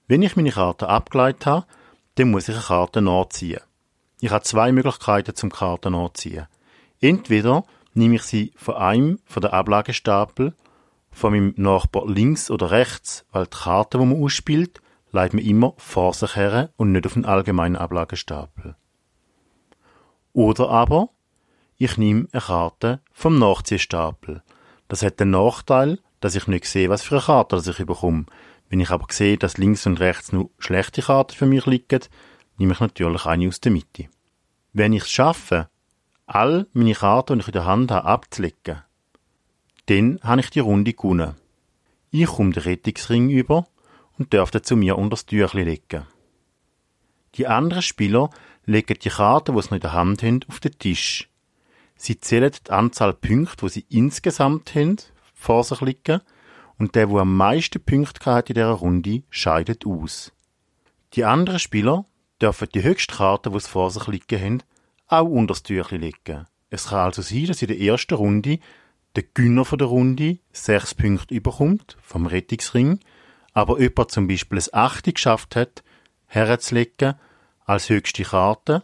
Wenn 0.08 0.24
ich 0.24 0.36
meine 0.36 0.52
Karte 0.52 0.90
abgeleitet 0.90 1.46
habe, 1.46 1.66
dann 2.16 2.32
muss 2.32 2.50
ich 2.50 2.56
eine 2.56 2.64
Karte 2.64 3.02
nachziehen. 3.02 3.62
Ich 4.22 4.32
habe 4.32 4.44
zwei 4.44 4.72
Möglichkeiten 4.72 5.36
zum 5.36 5.52
Karten 5.52 5.94
nachziehen. 5.94 6.48
Entweder 7.00 7.64
nehme 7.94 8.16
ich 8.16 8.24
sie 8.24 8.52
von 8.56 8.76
einem 8.76 9.20
von 9.26 9.42
der 9.42 9.54
Ablagestapel, 9.54 10.54
von 11.12 11.34
meinem 11.34 11.54
Nachbar 11.58 12.08
links 12.08 12.52
oder 12.52 12.72
rechts, 12.72 13.26
weil 13.32 13.46
die 13.46 13.58
Karte, 13.58 13.98
die 13.98 14.06
man 14.06 14.24
ausspielt, 14.24 14.82
leitet 15.12 15.36
man 15.36 15.46
immer 15.46 15.74
vor 15.78 16.14
sich 16.14 16.36
her 16.36 16.72
und 16.78 16.92
nicht 16.92 17.06
auf 17.06 17.14
den 17.14 17.26
allgemeinen 17.26 17.76
Ablagestapel. 17.76 18.76
Oder 20.34 20.70
aber, 20.70 21.10
ich 21.78 21.98
nehme 21.98 22.28
eine 22.32 22.42
Karte 22.42 23.02
vom 23.12 23.40
Nachziehstapel. 23.40 24.44
Das 24.88 25.02
hat 25.02 25.20
den 25.20 25.32
Nachteil, 25.32 26.00
dass 26.20 26.36
ich 26.36 26.48
nicht 26.48 26.66
sehe, 26.66 26.90
was 26.90 27.02
für 27.02 27.16
eine 27.16 27.24
Karte 27.24 27.58
ich 27.58 27.86
bekomme, 27.86 28.26
Wenn 28.70 28.80
ich 28.80 28.92
aber 28.92 29.08
sehe, 29.10 29.38
dass 29.38 29.58
links 29.58 29.88
und 29.88 30.00
rechts 30.00 30.32
nur 30.32 30.52
schlechte 30.60 31.02
Karten 31.02 31.36
für 31.36 31.48
mich 31.48 31.66
liegen, 31.66 32.02
nehme 32.58 32.74
ich 32.74 32.80
natürlich 32.80 33.26
eine 33.26 33.48
aus 33.48 33.60
der 33.60 33.72
Mitte. 33.72 34.10
Wenn 34.74 34.94
ich 34.94 35.04
es 35.04 35.10
schaffe, 35.10 35.70
all 36.28 36.68
meine 36.74 36.94
Karten, 36.94 37.40
die 37.40 37.42
ich 37.42 37.48
in 37.48 37.54
der 37.54 37.66
Hand 37.66 37.92
habe, 37.92 38.06
abzulegen, 38.06 38.84
dann 39.90 40.20
habe 40.22 40.42
ich 40.42 40.52
die 40.52 40.60
Runde 40.60 40.94
gewonnen. 40.94 41.36
Ich 42.12 42.28
komme 42.28 42.52
den 42.52 42.64
Rettungsring 42.64 43.30
über 43.30 43.68
und 44.18 44.34
dürfte 44.34 44.62
zu 44.62 44.76
mir 44.76 44.98
unter 44.98 45.12
das 45.12 45.26
Tüchli 45.26 45.64
legen. 45.64 46.06
Die 47.36 47.48
anderen 47.48 47.82
Spieler 47.82 48.30
legen 48.66 48.98
die 49.02 49.10
Karten, 49.10 49.56
die 49.56 49.62
sie 49.62 49.68
noch 49.70 49.76
in 49.76 49.82
der 49.82 49.94
Hand 49.94 50.24
haben, 50.24 50.42
auf 50.48 50.60
den 50.60 50.78
Tisch. 50.78 51.30
Sie 51.96 52.20
zählen 52.20 52.52
die 52.52 52.72
Anzahl 52.72 53.14
Punkte, 53.14 53.66
die 53.66 53.70
sie 53.70 53.86
insgesamt 53.90 54.76
haben, 54.76 54.98
vor 55.34 55.64
sich 55.64 55.82
liegen, 55.82 56.22
und 56.78 56.96
der, 56.96 57.08
der 57.08 57.18
am 57.18 57.36
meisten 57.36 57.84
Punkte 57.84 58.32
hat 58.32 58.50
in 58.50 58.56
dieser 58.56 58.70
Runde, 58.70 59.24
scheidet 59.30 59.86
aus. 59.86 60.32
Die 61.14 61.26
anderen 61.26 61.60
Spieler 61.60 62.06
dürfen 62.42 62.70
die 62.74 62.84
höchste 62.84 63.16
Karte, 63.16 63.50
die 63.50 63.60
sie 63.60 63.68
vor 63.68 63.92
sich 63.92 64.08
liegen 64.08 64.42
haben, 64.42 64.64
auch 65.08 65.28
unter 65.28 65.54
das 65.54 65.64
Tüchli 65.64 65.98
legen. 65.98 66.46
Es 66.70 66.88
kann 66.88 67.00
also 67.00 67.22
sein, 67.22 67.48
dass 67.48 67.62
in 67.62 67.68
der 67.68 67.80
ersten 67.80 68.14
Runde 68.14 68.60
der 69.16 69.24
Gönner 69.24 69.64
der 69.66 69.88
Runde 69.88 70.40
sechs 70.52 70.94
Punkte 70.94 71.34
überkommt 71.34 71.98
vom 72.02 72.26
Rettungsring, 72.26 73.00
aber 73.54 73.80
jemand 73.80 74.12
zum 74.12 74.28
Beispiel 74.28 74.60
ein 74.60 74.74
Achte 74.74 75.14
geschafft 75.14 75.56
hat, 75.56 75.84
herzulegen 76.28 77.16
als 77.66 77.90
höchste 77.90 78.24
Karte, 78.24 78.84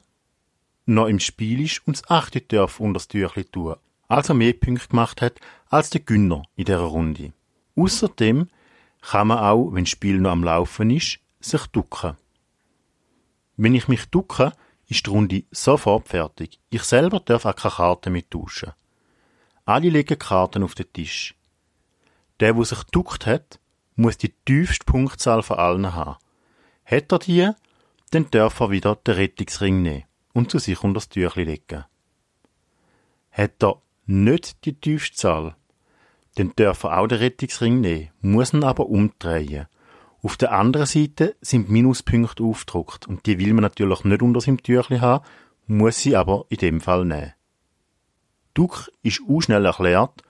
noch 0.86 1.08
im 1.08 1.20
Spiel 1.20 1.62
ist 1.62 1.86
und 1.88 1.98
das 1.98 2.10
Achte 2.10 2.42
darf 2.42 2.80
unter 2.80 2.94
das 2.94 3.08
Tüchli 3.08 3.46
tun, 3.46 3.76
also 4.08 4.34
mehr 4.34 4.54
Punkte 4.54 4.88
gemacht 4.90 5.22
hat 5.22 5.40
als 5.70 5.90
der 5.90 6.02
Gönner 6.02 6.44
in 6.56 6.66
dieser 6.66 6.80
Runde. 6.80 7.34
Außerdem 7.76 8.50
kann 9.02 9.28
man 9.28 9.40
auch, 9.40 9.72
wenn 9.74 9.84
das 9.84 9.92
Spiel 9.92 10.20
noch 10.20 10.32
am 10.32 10.44
Laufen 10.44 10.90
ist, 10.90 11.20
sich 11.40 11.66
ducken. 11.68 12.18
Wenn 13.58 13.76
ich 13.76 13.88
mich 13.88 14.06
ducke, 14.06 14.52
ist 14.88 15.06
die 15.06 15.10
Runde 15.10 15.44
sofort 15.52 16.08
fertig. 16.08 16.60
Ich 16.70 16.84
selber 16.84 17.20
darf 17.20 17.46
auch 17.46 17.56
keine 17.56 17.74
Karten 17.74 18.14
mit 18.14 18.32
tauschen. 18.32 18.74
Alle 19.66 19.90
legen 19.90 20.20
Karten 20.20 20.64
auf 20.64 20.76
den 20.76 20.92
Tisch. 20.94 21.36
Der, 22.40 22.54
der 22.54 22.66
sich 22.66 22.84
duckt 22.86 23.26
hat, 23.26 23.60
muss 23.96 24.18
die 24.18 24.34
tiefste 24.46 24.86
Punktzahl 24.86 25.42
von 25.42 25.58
allen 25.58 25.94
haben. 25.94 26.18
Hat 26.86 27.12
er 27.12 27.20
die, 27.20 27.50
dann 28.12 28.30
darf 28.30 28.60
er 28.60 28.70
wieder 28.70 28.96
den 28.96 29.16
Rettungsring 29.16 29.82
nehmen 29.82 30.04
und 30.34 30.52
zu 30.52 30.60
sich 30.60 30.84
unter 30.84 30.96
das 30.96 31.10
Tüchli 31.10 31.46
legen. 31.46 31.86
Hat 33.32 33.64
er 33.64 33.82
nicht 34.06 34.66
die 34.66 34.80
tiefste 34.80 35.18
Zahl, 35.18 35.56
dann 36.36 36.52
darf 36.56 36.84
er 36.84 37.00
auch 37.00 37.08
den 37.08 37.18
Rettungsring 37.18 37.82
nehmen, 37.82 38.10
muss 38.22 38.54
ihn 38.54 38.64
aber 38.64 38.88
umdrehen. 38.88 39.68
Auf 40.22 40.38
der 40.38 40.52
anderen 40.52 40.86
Seite 40.86 41.36
sind 41.42 41.70
Minuspunkte 41.70 42.44
aufgedruckt 42.44 43.08
und 43.08 43.26
die 43.26 43.40
will 43.40 43.54
man 43.54 43.64
natürlich 43.64 44.04
nicht 44.04 44.22
unter 44.22 44.42
seinem 44.42 44.62
Tüchli 44.62 45.00
haben, 45.00 45.26
muss 45.66 46.00
sie 46.00 46.16
aber 46.16 46.46
in 46.50 46.58
dem 46.58 46.82
Fall 46.82 47.06
nehmen. 47.06 47.34
Duck 48.56 48.90
ist 49.04 49.22
auch 49.30 49.42
schnell 49.42 49.66
erklärt 49.66 50.24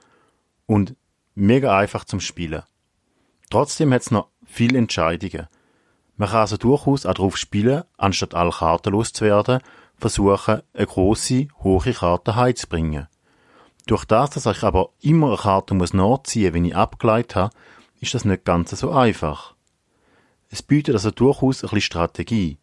und 0.65 0.95
mega 1.35 1.77
einfach 1.77 2.03
zum 2.03 2.19
Spielen. 2.19 2.63
Trotzdem 3.49 3.93
hat 3.93 4.01
es 4.01 4.11
noch 4.11 4.27
viele 4.45 4.77
Entscheidungen. 4.77 5.47
Man 6.17 6.29
kann 6.29 6.39
also 6.39 6.57
durchaus 6.57 7.05
auch 7.05 7.13
darauf 7.13 7.37
spielen, 7.37 7.83
anstatt 7.97 8.33
alle 8.33 8.51
Karten 8.51 8.91
loszuwerden, 8.91 9.59
versuchen, 9.97 10.61
eine 10.73 10.87
grosse, 10.87 11.47
hohe 11.63 11.93
Karte 11.93 12.35
heimzubringen. 12.35 13.07
Durch 13.85 14.05
das, 14.05 14.31
dass 14.31 14.45
ich 14.45 14.63
aber 14.63 14.89
immer 15.01 15.27
eine 15.27 15.37
Karte 15.37 15.75
muss 15.75 15.93
nachziehen, 15.93 16.53
wenn 16.53 16.65
ich 16.65 16.75
abgeleitet 16.75 17.35
habe, 17.35 17.55
ist 17.99 18.13
das 18.13 18.25
nicht 18.25 18.43
ganz 18.43 18.71
so 18.71 18.91
einfach. 18.91 19.53
Es 20.49 20.63
bietet 20.63 20.95
also 20.95 21.11
durchaus 21.11 21.63
ein 21.63 21.69
bisschen 21.69 21.81
Strategie. 21.81 22.57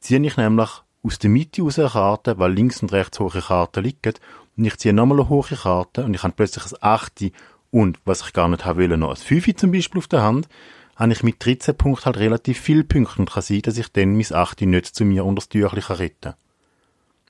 Ziehe 0.00 0.20
ich 0.20 0.36
nämlich 0.36 0.70
aus 1.02 1.18
der 1.18 1.30
Mitte 1.30 1.62
aus 1.62 1.78
eine 1.78 1.88
Karte, 1.88 2.38
weil 2.38 2.52
links 2.52 2.82
und 2.82 2.92
rechts 2.92 3.18
hohe 3.20 3.40
Karten 3.40 3.84
liegen, 3.84 4.14
und 4.56 4.64
ich 4.64 4.76
ziehe 4.78 4.94
nochmal 4.94 5.20
eine 5.20 5.28
hohe 5.28 5.44
Karte 5.44 6.04
und 6.04 6.14
ich 6.14 6.22
habe 6.22 6.34
plötzlich 6.34 6.64
ein 6.72 6.78
8 6.80 7.32
und, 7.70 7.98
was 8.04 8.22
ich 8.22 8.32
gar 8.32 8.48
nicht 8.48 8.64
haben 8.64 8.78
will, 8.78 8.96
noch 8.96 9.10
ein 9.10 9.16
5 9.16 9.56
zum 9.56 9.72
Beispiel 9.72 9.98
auf 9.98 10.08
der 10.08 10.22
Hand, 10.22 10.48
habe 10.96 11.12
ich 11.12 11.22
mit 11.22 11.44
13 11.44 11.76
Punkten 11.76 12.06
halt 12.06 12.18
relativ 12.18 12.60
viele 12.60 12.84
Punkte 12.84 13.20
und 13.20 13.30
kann 13.30 13.42
sein, 13.42 13.62
dass 13.62 13.78
ich 13.78 13.90
dann 13.92 14.16
mein 14.16 14.32
8 14.32 14.62
nicht 14.62 14.86
zu 14.94 15.04
mir 15.04 15.24
unter 15.24 15.40
das 15.40 15.48
Tüchli 15.48 15.80
retten 15.80 16.20
kann. 16.20 16.34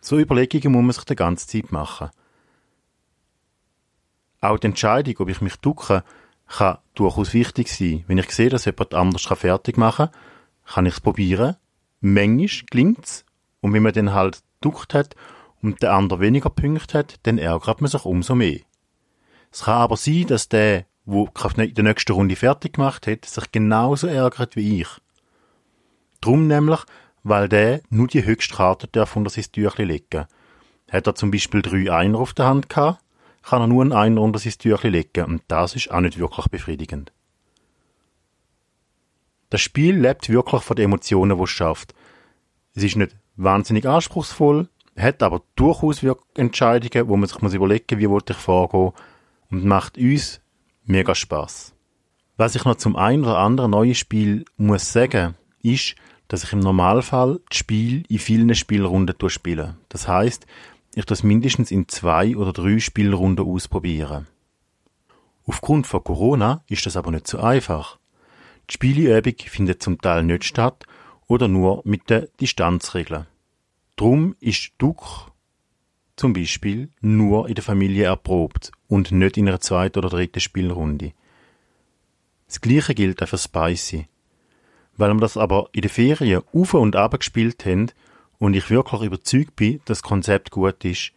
So 0.01 0.19
Überlegungen 0.19 0.73
muss 0.73 0.83
man 0.83 0.93
sich 0.93 1.05
die 1.05 1.17
ganze 1.17 1.47
Zeit 1.47 1.71
machen. 1.73 2.11
Auch 4.41 4.59
die 4.59 4.69
Entscheidung, 4.69 5.15
ob 5.19 5.29
ich 5.29 5.43
mich 5.43 5.57
ducke, 5.57 6.03
kann 6.49 6.79
durchaus 6.95 7.35
wichtig 7.35 7.69
sein. 7.69 8.05
Wenn 8.07 8.19
ich 8.19 8.31
sehe, 8.31 8.49
dass 8.49 8.65
jemand 8.65 8.95
anders 8.95 9.23
fertig 9.23 9.77
machen 9.77 10.07
kann, 10.07 10.21
kann 10.75 10.87
ich 10.87 10.95
es 10.95 11.01
probieren. 11.01 11.57
Manchmal 12.01 12.67
gelingt 12.71 13.05
es. 13.05 13.25
Und 13.61 13.75
wenn 13.75 13.83
man 13.83 13.93
dann 13.93 14.15
halt 14.15 14.43
duckt 14.61 14.95
hat 14.95 15.15
und 15.63 15.83
der 15.83 15.93
andere 15.93 16.21
weniger 16.21 16.51
Punkte 16.51 16.99
hat, 16.99 17.19
dann 17.25 17.39
ärgert 17.39 17.81
man 17.81 17.91
sich 17.91 18.05
umso 18.05 18.35
mehr. 18.35 18.61
Es 19.53 19.63
kann 19.65 19.79
aber 19.79 19.97
sein, 19.97 20.27
dass 20.27 20.49
der, 20.49 20.87
wo 21.05 21.29
in 21.57 21.75
der 21.75 21.85
nächsten 21.85 22.13
Runde 22.13 22.37
fertig 22.37 22.75
gemacht 22.75 23.07
hat, 23.07 23.25
sich 23.25 23.53
genauso 23.53 24.07
ärgert 24.07 24.57
wie 24.57 24.83
ich. 24.83 24.89
Drum 26.21 26.47
nämlich, 26.47 26.81
weil 27.23 27.49
der 27.49 27.81
nur 27.91 28.07
die 28.07 28.25
höchste 28.25 28.55
Karte 28.55 28.89
darf 28.89 29.17
unter 29.17 29.31
sein 29.31 29.45
Tüchli 29.53 29.85
legen. 29.85 30.27
Hat 30.91 31.07
er 31.07 31.15
zum 31.15 31.31
Beispiel 31.31 31.63
drei 31.63 31.93
Einer 31.93 32.19
auf 32.19 32.33
der 32.33 32.47
Hand 32.47 32.69
gehabt, 32.69 33.03
kann 33.43 33.63
er 33.63 33.67
nur 33.67 33.83
einen 33.83 33.93
Einer 33.93 34.21
unter 34.21 34.39
sein 34.39 34.53
Tüchli 34.53 34.91
legen 34.91 35.25
und 35.25 35.43
das 35.49 35.75
ist 35.75 35.91
auch 35.91 36.01
nicht 36.01 36.19
wirklich 36.19 36.47
befriedigend. 36.47 37.13
Das 39.51 39.61
Spiel 39.61 39.97
lebt 39.97 40.29
wirklich 40.29 40.63
von 40.63 40.77
den 40.77 40.85
Emotionen, 40.85 41.37
die 41.37 41.43
es 41.43 41.51
schafft. 41.51 41.95
Es 42.75 42.85
ist 42.85 42.97
nicht 42.97 43.17
wahnsinnig 43.37 43.87
anspruchsvoll, 43.87 44.69
hat 45.01 45.23
aber 45.23 45.43
durchaus 45.57 46.05
Entscheidungen, 46.35 47.09
wo 47.09 47.17
man 47.17 47.29
sich 47.29 47.41
muss 47.41 47.55
überlegen 47.55 47.99
wie 47.99 48.31
ich 48.31 48.37
vorgehen 48.37 48.93
und 49.51 49.65
macht 49.65 49.99
uns 49.99 50.41
mega 50.85 51.15
Spaß. 51.15 51.75
Was 52.37 52.55
ich 52.55 52.65
noch 52.65 52.77
zum 52.77 52.97
ein 52.97 53.23
oder 53.23 53.39
anderen 53.39 53.73
neuen 53.73 53.95
Spiel 53.95 54.45
muss 54.57 54.93
sagen, 54.93 55.35
ist, 55.63 55.95
dass 56.29 56.45
ich 56.45 56.53
im 56.53 56.61
Normalfall 56.61 57.41
das 57.49 57.59
Spiel 57.59 58.05
in 58.09 58.19
vielen 58.19 58.55
Spielrunden 58.55 59.29
spiele. 59.29 59.77
Das 59.89 60.09
heißt, 60.09 60.47
ich 60.95 61.05
das 61.05 61.23
mindestens 61.23 61.71
in 61.71 61.89
zwei 61.89 62.37
oder 62.37 62.53
drei 62.53 62.79
Spielrunden 62.79 63.47
ausprobieren. 63.47 64.27
Aufgrund 65.47 65.87
von 65.87 66.05
Corona 66.05 66.63
ist 66.69 66.87
das 66.87 66.97
aber 66.97 67.11
nicht 67.11 67.27
so 67.27 67.39
einfach. 67.39 67.99
Die 68.69 68.75
Spieleübung 68.75 69.35
findet 69.39 69.83
zum 69.83 70.01
Teil 70.01 70.23
nicht 70.23 70.45
statt 70.45 70.87
oder 71.27 71.49
nur 71.49 71.83
mit 71.85 72.09
den 72.09 72.29
Distanzregeln. 72.41 73.27
Drum 74.01 74.35
ist 74.41 74.73
Duck 74.79 75.31
zum 76.17 76.33
Beispiel 76.33 76.89
nur 77.03 77.51
in 77.51 77.55
der 77.55 77.63
Familie 77.63 78.05
erprobt 78.05 78.73
und 78.89 79.13
nicht 79.13 79.37
in 79.37 79.47
einer 79.47 79.61
zweiten 79.61 79.99
oder 79.99 80.09
dritten 80.09 80.41
Spielrunde. 80.41 81.13
Das 82.47 82.63
gleiche 82.63 82.95
gilt 82.95 83.23
auch 83.23 83.29
für 83.29 83.37
Spicy. 83.37 84.09
Weil 84.97 85.13
wir 85.13 85.21
das 85.21 85.37
aber 85.37 85.69
in 85.73 85.83
den 85.83 85.91
Ferien 85.91 86.41
auf 86.55 86.73
und 86.73 86.97
ab 86.97 87.19
gespielt 87.19 87.67
haben 87.67 87.93
und 88.39 88.55
ich 88.55 88.71
wirklich 88.71 89.03
überzeugt 89.03 89.55
bin, 89.57 89.81
dass 89.85 89.99
das 89.99 90.03
Konzept 90.03 90.51
gut 90.51 90.83
ist, 90.83 91.13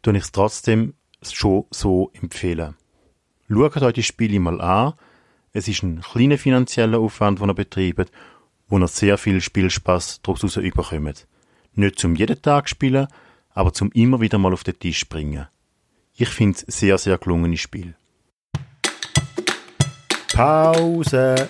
tue 0.00 0.16
ich 0.16 0.22
es 0.22 0.32
trotzdem 0.32 0.94
schon 1.20 1.66
so 1.70 2.12
empfehlen. 2.14 2.76
Schaut 3.46 3.82
euch 3.82 3.92
die 3.92 4.02
Spiele 4.02 4.40
mal 4.40 4.58
an. 4.62 4.94
Es 5.52 5.68
ist 5.68 5.82
ein 5.82 6.00
kleiner 6.00 6.38
finanzieller 6.38 6.98
Aufwand, 6.98 7.40
den 7.40 7.50
ihr 7.50 7.54
betreibt, 7.54 8.10
wo 8.68 8.78
ihr 8.78 8.88
sehr 8.88 9.18
viel 9.18 9.42
Spielspaß 9.42 10.22
daraus 10.22 10.56
überkommt. 10.56 11.26
Nicht 11.74 11.98
zum 11.98 12.14
jeden 12.16 12.40
Tag 12.42 12.68
spielen, 12.68 13.08
aber 13.50 13.72
zum 13.72 13.90
immer 13.92 14.20
wieder 14.20 14.38
mal 14.38 14.52
auf 14.52 14.64
den 14.64 14.78
Tisch 14.78 15.08
bringen. 15.08 15.48
Ich 16.14 16.28
finde 16.28 16.58
es 16.66 16.78
sehr, 16.78 16.98
sehr 16.98 17.16
gelungenes 17.18 17.60
Spiel. 17.60 17.94
Pause, 20.34 21.48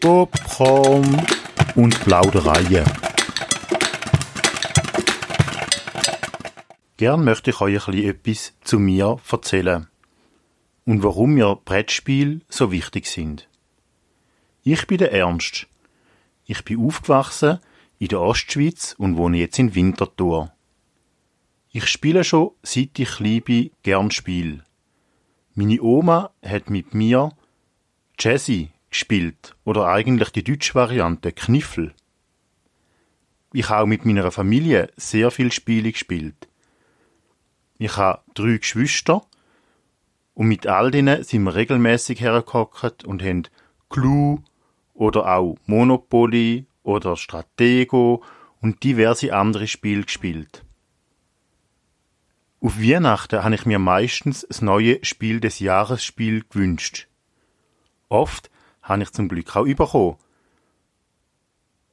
Popcorn 0.00 1.26
und 1.74 2.00
Plaudereien. 2.04 2.84
Gern 6.96 7.24
möchte 7.24 7.50
ich 7.50 7.60
euch 7.60 7.88
ein 7.88 7.94
etwas 7.94 8.52
zu 8.62 8.78
mir 8.78 9.18
erzählen 9.30 9.88
und 10.84 11.02
warum 11.02 11.34
mir 11.34 11.58
Brettspiele 11.64 12.40
so 12.48 12.70
wichtig 12.70 13.06
sind. 13.06 13.48
Ich 14.62 14.86
bin 14.86 14.98
der 14.98 15.12
Ernst. 15.12 15.66
Ich 16.46 16.64
bin 16.64 16.86
aufgewachsen 16.86 17.58
in 18.04 18.08
der 18.08 18.20
Ostschweiz 18.20 18.94
und 18.98 19.16
wohne 19.16 19.38
jetzt 19.38 19.58
in 19.58 19.74
Winterthur. 19.74 20.52
Ich 21.72 21.86
spiele 21.86 22.22
schon, 22.22 22.50
seit 22.62 22.98
ich 22.98 23.08
klein 23.08 23.40
bin, 23.40 23.70
gern 23.82 24.10
Spiel. 24.10 24.62
Meine 25.54 25.80
Oma 25.80 26.30
hat 26.44 26.68
mit 26.68 26.92
mir 26.92 27.32
Jazzy 28.18 28.72
gespielt 28.90 29.56
oder 29.64 29.86
eigentlich 29.86 30.28
die 30.32 30.44
deutsche 30.44 30.74
Variante 30.74 31.32
Kniffel. 31.32 31.94
Ich 33.54 33.70
habe 33.70 33.84
auch 33.84 33.86
mit 33.86 34.04
meiner 34.04 34.30
Familie 34.30 34.90
sehr 34.96 35.30
viel 35.30 35.50
Spiele 35.50 35.90
gespielt. 35.90 36.46
Ich 37.78 37.96
habe 37.96 38.20
drei 38.34 38.58
Geschwister 38.58 39.22
und 40.34 40.48
mit 40.48 40.66
all 40.66 40.90
denen 40.90 41.24
sind 41.24 41.44
wir 41.44 41.54
regelmäßig 41.54 42.20
hergehockt 42.20 43.04
und 43.04 43.22
haben 43.22 43.44
Clou 43.88 44.42
oder 44.92 45.34
auch 45.34 45.56
Monopoly 45.64 46.66
oder 46.84 47.16
Stratego 47.16 48.22
und 48.60 48.84
diverse 48.84 49.34
andere 49.34 49.66
Spiele 49.66 50.04
gespielt. 50.04 50.64
Auf 52.60 52.78
Weihnachten 52.78 53.42
habe 53.42 53.54
ich 53.56 53.66
mir 53.66 53.78
meistens 53.78 54.46
das 54.48 54.62
neue 54.62 55.04
Spiel 55.04 55.40
des 55.40 55.58
Jahresspiel 55.58 56.44
gewünscht. 56.48 57.08
Oft 58.08 58.50
habe 58.80 59.02
ich 59.02 59.10
zum 59.10 59.28
Glück 59.28 59.54
auch 59.56 59.66
bekommen. 59.66 60.16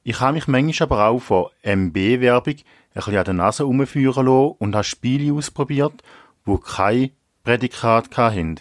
Ich 0.04 0.20
habe 0.20 0.34
mich 0.34 0.48
manchmal 0.48 0.86
aber 0.88 1.08
auch 1.08 1.20
von 1.20 1.46
MB-Werbung 1.62 2.54
ein 2.54 2.64
bisschen 2.94 3.16
an 3.16 3.24
der 3.24 3.34
Nase 3.34 3.64
herumführen 3.64 4.26
lassen 4.26 4.54
und 4.58 4.74
habe 4.74 4.84
Spiele 4.84 5.34
ausprobiert, 5.34 6.02
wo 6.44 6.58
kein 6.58 7.10
Prädikat 7.44 8.16
hatten. 8.16 8.60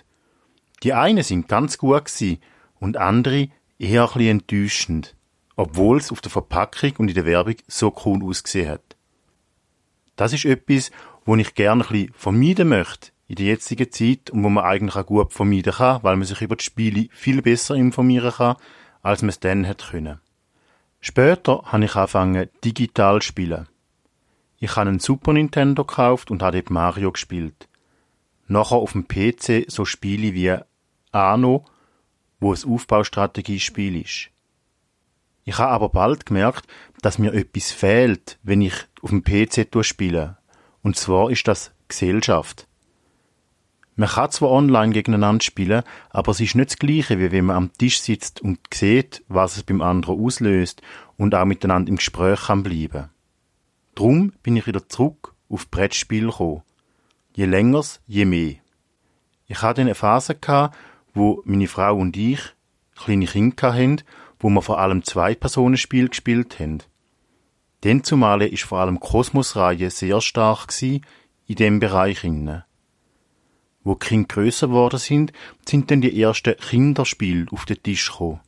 Die 0.83 0.93
einen 0.93 1.23
sind 1.23 1.47
ganz 1.47 1.77
gut 1.77 2.11
und 2.79 2.97
andere 2.97 3.50
eher 3.79 4.03
ein 4.03 4.07
bisschen 4.07 4.27
enttäuschend, 4.27 5.15
obwohl 5.55 5.98
es 5.98 6.12
auf 6.12 6.22
der 6.22 6.31
Verpackung 6.31 6.93
und 6.98 7.08
in 7.10 7.15
der 7.15 7.25
Werbung 7.25 7.55
so 7.67 7.93
cool 8.05 8.24
ausgesehen 8.24 8.70
hat. 8.70 8.96
Das 10.15 10.34
ist 10.34 10.46
etwas, 10.46 10.91
wo 11.25 11.36
ich 11.36 11.55
gerne 11.55 11.84
ein 11.84 11.89
bisschen 11.89 12.13
vermeiden 12.13 12.70
möchte 12.70 13.12
in 13.27 13.36
der 13.36 13.46
jetzigen 13.46 13.91
Zeit 13.91 14.29
und 14.29 14.43
wo 14.43 14.50
man 14.50 14.65
eigentlich 14.65 14.96
auch 14.96 15.05
gut 15.05 15.34
vermeiden 15.34 15.74
kann, 15.74 16.03
weil 16.03 16.17
man 16.17 16.27
sich 16.27 16.41
über 16.41 16.55
die 16.55 16.63
Spiele 16.63 17.08
viel 17.12 17.41
besser 17.41 17.75
informieren 17.75 18.31
kann, 18.31 18.58
als 19.01 19.22
man 19.22 19.29
es 19.29 19.39
dann 19.39 19.63
hätte 19.63 19.88
können. 19.88 20.20
Später 21.00 21.63
habe 21.65 21.86
ich 21.86 21.96
angefangen, 21.96 22.50
digital 22.63 23.22
zu 23.22 23.27
spielen. 23.27 23.67
Ich 24.60 24.75
habe 24.75 24.89
einen 24.89 25.00
Super 25.00 25.34
Nintendo 25.34 25.84
gekauft 25.84 26.29
und 26.29 26.43
habe 26.43 26.58
dort 26.58 26.70
Mario 26.70 27.12
gespielt. 27.12 27.67
Nachher 28.48 28.75
auf 28.75 28.91
dem 28.91 29.08
PC 29.08 29.65
so 29.67 29.86
Spiele 29.86 30.34
wie 30.34 30.55
Anno, 31.12 31.65
wo 32.39 32.53
ein 32.53 32.63
Aufbaustrategiespiel 32.63 34.01
ist. 34.01 34.29
Ich 35.43 35.57
habe 35.57 35.71
aber 35.71 35.89
bald 35.89 36.25
gemerkt, 36.25 36.67
dass 37.01 37.17
mir 37.17 37.33
etwas 37.33 37.71
fehlt, 37.71 38.38
wenn 38.43 38.62
ich 38.62 38.75
auf 39.01 39.10
dem 39.10 39.24
PC 39.24 39.83
spiele. 39.83 40.38
Und 40.83 40.95
zwar 40.95 41.31
ist 41.31 41.48
das 41.48 41.71
Gesellschaft. 41.88 42.67
Man 43.95 44.10
kann 44.10 44.31
zwar 44.31 44.51
online 44.51 44.93
gegeneinander 44.93 45.43
spielen, 45.43 45.83
aber 46.10 46.31
es 46.31 46.39
ist 46.39 46.55
nicht 46.55 46.71
das 46.71 46.77
Gleiche, 46.77 47.19
wie 47.19 47.31
wenn 47.31 47.45
man 47.45 47.57
am 47.57 47.74
Tisch 47.74 48.00
sitzt 48.00 48.41
und 48.41 48.60
sieht, 48.74 49.24
was 49.27 49.57
es 49.57 49.63
beim 49.63 49.81
anderen 49.81 50.19
auslöst 50.19 50.81
und 51.17 51.36
auch 51.36 51.45
miteinander 51.45 51.89
im 51.89 51.98
Gespräch 51.98 52.48
kann 52.48 52.63
bleiben. 52.63 53.10
Drum 53.95 54.33
bin 54.43 54.55
ich 54.55 54.67
wieder 54.67 54.88
zurück 54.88 55.36
auf 55.50 55.69
Brettspiel 55.69 56.27
gekommen. 56.27 56.63
Je 57.36 57.45
längers, 57.45 58.01
je 58.07 58.25
mehr. 58.25 58.55
Ich 59.48 59.62
hatte 59.62 59.81
eine 59.81 59.95
Phase 59.95 60.36
gehabt, 60.36 60.77
wo 61.13 61.41
meine 61.45 61.67
Frau 61.67 61.98
und 61.98 62.15
ich 62.15 62.39
kleine 62.95 63.25
Kinder 63.25 63.74
hatten, 63.74 64.01
wo 64.41 64.50
wir 64.50 64.62
vor 64.62 64.79
allem 64.79 65.03
zwei 65.03 65.36
Personenspiel 65.36 66.10
gespielt 66.10 66.60
haben. 66.60 66.79
Denn 67.83 68.03
zumal 68.03 68.41
ist 68.41 68.63
vor 68.63 68.79
allem 68.79 69.00
Kosmos-Reihe 69.00 69.89
sehr 69.89 70.21
stark 70.21 70.69
in 70.81 71.01
dem 71.55 71.79
Bereich 71.79 72.24
inne. 72.24 72.65
Wo 73.83 73.95
die 73.95 74.05
Kinder 74.05 74.27
grösser 74.27 74.67
geworden 74.67 75.00
sind, 75.00 75.33
sind 75.67 75.89
dann 75.89 76.01
die 76.01 76.21
ersten 76.21 76.55
Kinderspiele 76.55 77.48
auf 77.51 77.65
den 77.65 77.81
Tisch 77.81 78.12
gekommen. 78.12 78.41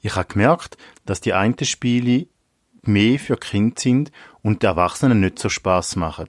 Ich 0.00 0.14
habe 0.14 0.28
gemerkt, 0.28 0.76
dass 1.04 1.20
die 1.20 1.32
einen 1.32 1.56
Spiele 1.64 2.26
mehr 2.82 3.18
für 3.18 3.36
Kinder 3.36 3.74
sind 3.78 4.12
und 4.42 4.62
die 4.62 4.66
Erwachsenen 4.66 5.20
nicht 5.20 5.38
so 5.38 5.48
Spaß 5.48 5.96
machen. 5.96 6.28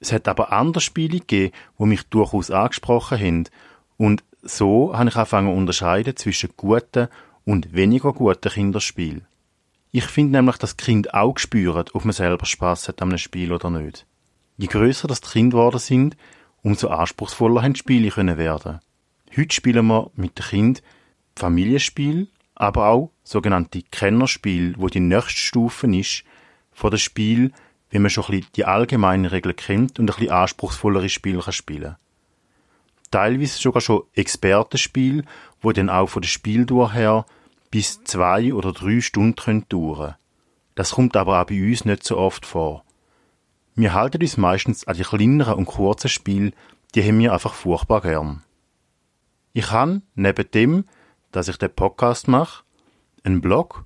Es 0.00 0.12
hat 0.12 0.28
aber 0.28 0.52
andere 0.52 0.80
Spiele 0.80 1.18
gegeben, 1.18 1.52
wo 1.76 1.86
mich 1.86 2.04
durchaus 2.04 2.50
angesprochen 2.50 3.18
haben 3.18 3.44
und 3.98 4.24
so 4.42 4.96
habe 4.96 5.10
ich 5.10 5.16
angefangen 5.16 5.48
zu 5.48 5.56
unterscheiden 5.58 6.16
zwischen 6.16 6.50
guten 6.56 7.08
und 7.50 7.74
weniger 7.74 8.12
guten 8.12 8.48
Kinderspielen. 8.48 9.26
Ich 9.90 10.04
finde 10.04 10.38
nämlich, 10.38 10.56
dass 10.58 10.76
Kinder 10.76 11.16
auch 11.16 11.36
spüren, 11.36 11.84
ob 11.94 12.04
man 12.04 12.12
selber 12.12 12.46
Spaß 12.46 12.86
hat 12.86 13.02
an 13.02 13.08
einem 13.08 13.18
Spiel 13.18 13.52
oder 13.52 13.70
nicht. 13.70 14.06
Je 14.56 14.68
grösser 14.68 15.08
das 15.08 15.20
Kinder 15.20 15.56
geworden 15.56 15.80
sind, 15.80 16.16
umso 16.62 16.86
anspruchsvoller 16.90 17.62
haben 17.62 17.74
Spiele 17.74 18.10
können 18.10 18.38
werden. 18.38 18.78
Heute 19.36 19.52
spielen 19.52 19.88
wir 19.88 20.12
mit 20.14 20.38
den 20.38 20.44
Kindern 20.44 20.84
Familienspiel, 21.34 22.28
aber 22.54 22.86
auch 22.86 23.10
sogenannte 23.24 23.82
Kennerspiel, 23.82 24.76
wo 24.78 24.86
die 24.86 25.00
nächste 25.00 25.40
Stufe 25.40 25.92
ist 25.92 26.22
von 26.70 26.92
dem 26.92 26.98
Spiel, 26.98 27.50
wenn 27.90 28.02
man 28.02 28.12
schon 28.12 28.26
ein 28.26 28.30
bisschen 28.30 28.52
die 28.54 28.64
allgemeinen 28.64 29.24
Regeln 29.24 29.56
kennt 29.56 29.98
und 29.98 30.08
ein 30.08 30.14
bisschen 30.14 30.30
anspruchsvollere 30.30 31.08
Spiele 31.08 31.40
kann 31.40 31.52
spielen 31.52 31.96
Teilweise 33.10 33.58
sogar 33.58 33.80
schon 33.80 34.04
Expertenspiel, 34.14 35.24
wo 35.60 35.72
dann 35.72 35.90
auch 35.90 36.06
von 36.06 36.22
der 36.22 36.28
Spieldauer 36.28 36.92
her 36.92 37.26
bis 37.70 38.02
zwei 38.04 38.52
oder 38.52 38.72
drei 38.72 39.00
Stunden 39.00 39.64
dauern 39.68 40.16
Das 40.74 40.92
kommt 40.92 41.16
aber 41.16 41.40
auch 41.40 41.46
bei 41.46 41.60
uns 41.62 41.84
nicht 41.84 42.04
so 42.04 42.16
oft 42.16 42.44
vor. 42.44 42.84
Wir 43.74 43.94
halten 43.94 44.20
uns 44.20 44.36
meistens 44.36 44.86
an 44.86 44.96
die 44.96 45.02
kleineren 45.02 45.54
und 45.54 45.66
kurzen 45.66 46.08
Spiele, 46.08 46.52
die 46.94 47.02
haben 47.02 47.20
wir 47.20 47.32
einfach 47.32 47.54
furchtbar 47.54 48.00
gern. 48.00 48.42
Ich 49.52 49.70
habe, 49.70 50.02
neben 50.14 50.50
dem, 50.50 50.84
dass 51.30 51.48
ich 51.48 51.56
den 51.56 51.72
Podcast 51.72 52.26
mache, 52.26 52.64
einen 53.22 53.40
Blog, 53.40 53.84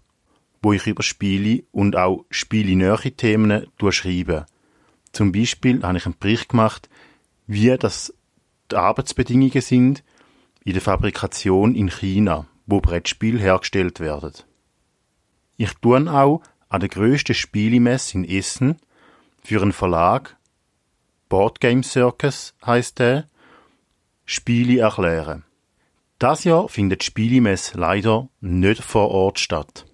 wo 0.62 0.72
ich 0.72 0.86
über 0.86 1.02
Spiele 1.02 1.64
und 1.70 1.96
auch 1.96 2.24
spielenähe 2.30 3.12
Themen 3.12 3.66
schreibe. 3.90 4.46
Zum 5.12 5.32
Beispiel 5.32 5.82
habe 5.82 5.98
ich 5.98 6.06
einen 6.06 6.18
Bericht 6.18 6.48
gemacht, 6.48 6.88
wie 7.46 7.76
das 7.76 8.14
die 8.70 8.76
Arbeitsbedingungen 8.76 9.60
sind 9.60 10.02
in 10.64 10.72
der 10.72 10.80
Fabrikation 10.80 11.74
in 11.74 11.90
China 11.90 12.46
wo 12.66 12.80
Brettspiele 12.80 13.38
hergestellt 13.38 14.00
werden. 14.00 14.32
Ich 15.56 15.72
tue 15.74 16.10
auch 16.10 16.42
an 16.68 16.80
der 16.80 16.88
grössten 16.88 17.34
Spielemesse 17.34 18.18
in 18.18 18.24
Essen 18.24 18.78
für 19.42 19.62
einen 19.62 19.72
Verlag, 19.72 20.36
Boardgame 21.28 21.82
Circus 21.82 22.54
heißt 22.64 22.98
der, 22.98 23.28
Spiele 24.24 24.80
erklären. 24.80 25.44
Das 26.18 26.44
Jahr 26.44 26.68
findet 26.68 27.02
die 27.02 27.06
Spielemesse 27.06 27.76
leider 27.76 28.28
nicht 28.40 28.82
vor 28.82 29.10
Ort 29.10 29.38
statt. 29.38 29.84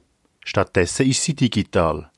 Stattdessen 0.45 1.07
ist 1.07 1.25
sie 1.25 1.35
digital. 1.35 2.11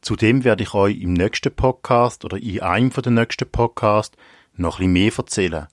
Zudem 0.00 0.44
werde 0.44 0.62
ich 0.62 0.74
euch 0.74 1.00
im 1.00 1.14
nächsten 1.14 1.54
Podcast 1.54 2.24
oder 2.24 2.36
in 2.36 2.60
einem 2.60 2.90
den 2.90 3.14
nächsten 3.14 3.50
Podcasts 3.50 4.16
noch 4.54 4.78
ein 4.78 4.92
bisschen 4.92 4.92
mehr 4.92 5.12
erzählen. 5.16 5.66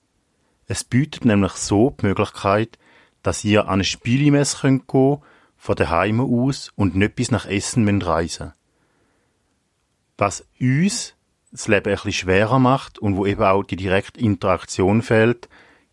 Es 0.66 0.84
bietet 0.84 1.24
nämlich 1.24 1.52
so 1.52 1.94
die 2.00 2.06
Möglichkeit, 2.06 2.78
dass 3.24 3.42
ihr 3.42 3.64
an 3.64 3.74
eine 3.74 3.84
Spielemesse 3.84 4.58
könnt 4.58 4.86
gehen, 4.86 5.18
von 5.56 5.74
daheim 5.74 6.20
aus 6.20 6.70
und 6.76 6.94
nicht 6.94 7.16
bis 7.16 7.32
nach 7.32 7.46
Essen 7.46 7.82
müsst 7.84 8.06
reisen. 8.06 8.52
Was 10.16 10.46
uns 10.60 11.14
das 11.50 11.66
Leben 11.66 11.88
ein 11.88 11.94
bisschen 11.94 12.12
schwerer 12.12 12.58
macht 12.58 12.98
und 12.98 13.16
wo 13.16 13.26
eben 13.26 13.42
auch 13.42 13.64
die 13.64 13.76
direkte 13.76 14.20
Interaktion 14.20 15.02
fehlt, 15.02 15.48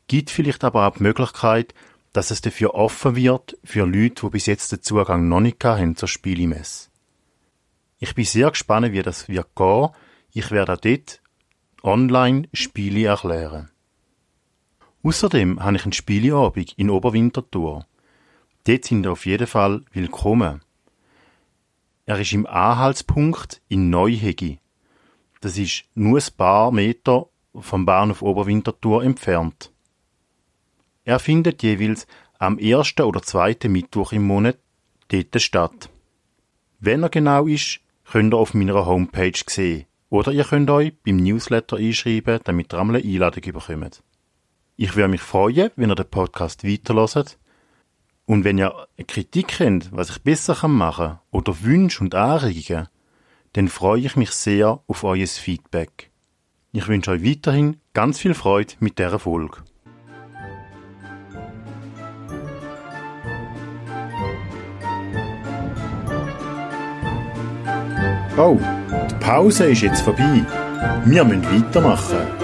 gibt 0.07 0.29
vielleicht 0.29 0.63
aber 0.63 0.87
auch 0.87 0.97
die 0.97 1.03
Möglichkeit, 1.03 1.73
dass 2.11 2.31
es 2.31 2.41
dafür 2.41 2.75
offen 2.75 3.15
wird 3.15 3.57
für 3.63 3.85
Leute, 3.85 4.25
die 4.25 4.29
bis 4.29 4.45
jetzt 4.45 4.71
den 4.73 4.81
Zugang 4.81 5.29
noch 5.29 5.39
nicht 5.39 5.63
haben 5.63 5.95
zur 5.95 6.09
Spielemesse. 6.09 6.89
Ich 7.99 8.13
bin 8.13 8.25
sehr 8.25 8.49
gespannt, 8.49 8.91
wie 8.91 9.01
das 9.01 9.29
wird 9.29 9.55
gehen. 9.55 9.89
Ich 10.33 10.51
werde 10.51 10.73
auch 10.73 10.77
dort 10.77 11.21
online 11.81 12.49
Spiele 12.51 13.07
erklären. 13.07 13.70
Außerdem 15.03 15.63
habe 15.63 15.77
ich 15.77 15.83
einen 15.83 15.93
Spieleabend 15.93 16.73
in 16.77 16.91
Oberwinterthur. 16.91 17.87
Dort 18.65 18.85
sind 18.85 19.05
ihr 19.05 19.11
auf 19.11 19.25
jeden 19.25 19.47
Fall 19.47 19.83
willkommen. 19.93 20.61
Er 22.05 22.19
ist 22.19 22.33
im 22.33 22.45
Anhaltspunkt 22.45 23.61
in 23.67 23.89
Neuhegi. 23.89 24.59
Das 25.39 25.57
ist 25.57 25.85
nur 25.95 26.19
ein 26.19 26.37
paar 26.37 26.71
Meter 26.71 27.27
vom 27.55 27.85
Bahnhof 27.85 28.21
Oberwinterthur 28.21 29.03
entfernt. 29.03 29.71
Er 31.03 31.17
findet 31.17 31.63
jeweils 31.63 32.05
am 32.37 32.59
ersten 32.59 33.01
oder 33.01 33.23
zweiten 33.23 33.71
Mittwoch 33.71 34.11
im 34.11 34.27
Monat 34.27 34.59
dort 35.07 35.41
statt. 35.41 35.89
Wenn 36.79 37.01
er 37.01 37.09
genau 37.09 37.47
ist, 37.47 37.79
könnt 38.05 38.35
ihr 38.35 38.37
auf 38.37 38.53
meiner 38.53 38.85
Homepage 38.85 39.39
sehen. 39.47 39.85
Oder 40.09 40.31
ihr 40.31 40.43
könnt 40.43 40.69
euch 40.69 40.93
beim 41.03 41.17
Newsletter 41.17 41.77
einschreiben, 41.77 42.39
damit 42.43 42.73
ihr 42.73 42.79
einmal 42.79 42.97
eine 42.97 43.05
Einladung 43.05 43.41
bekommt. 43.53 44.03
Ich 44.77 44.95
würde 44.95 45.09
mich 45.09 45.21
freuen, 45.21 45.71
wenn 45.75 45.89
ihr 45.89 45.95
den 45.95 46.09
Podcast 46.09 46.63
weiterhört. 46.63 47.37
Und 48.25 48.43
wenn 48.43 48.57
ihr 48.57 48.73
eine 48.97 49.05
Kritik 49.05 49.59
habt, 49.59 49.91
was 49.91 50.09
ich 50.09 50.23
besser 50.23 50.67
machen 50.67 51.07
kann, 51.07 51.19
oder 51.31 51.61
Wünsche 51.61 52.03
und 52.03 52.15
Anregungen, 52.15 52.87
dann 53.53 53.67
freue 53.67 54.01
ich 54.01 54.15
mich 54.15 54.31
sehr 54.31 54.81
auf 54.87 55.03
euer 55.03 55.27
Feedback. 55.27 56.11
Ich 56.71 56.87
wünsche 56.87 57.11
euch 57.11 57.23
weiterhin 57.23 57.81
ganz 57.93 58.19
viel 58.19 58.33
Freude 58.33 58.75
mit 58.79 58.97
dieser 58.97 59.19
Folge. 59.19 59.57
Oh, 68.37 68.57
die 69.09 69.15
Pause 69.15 69.65
ist 69.65 69.81
jetzt 69.81 70.01
vorbei. 70.01 70.45
Wir 71.05 71.23
müssen 71.25 71.43
weitermachen. 71.43 72.40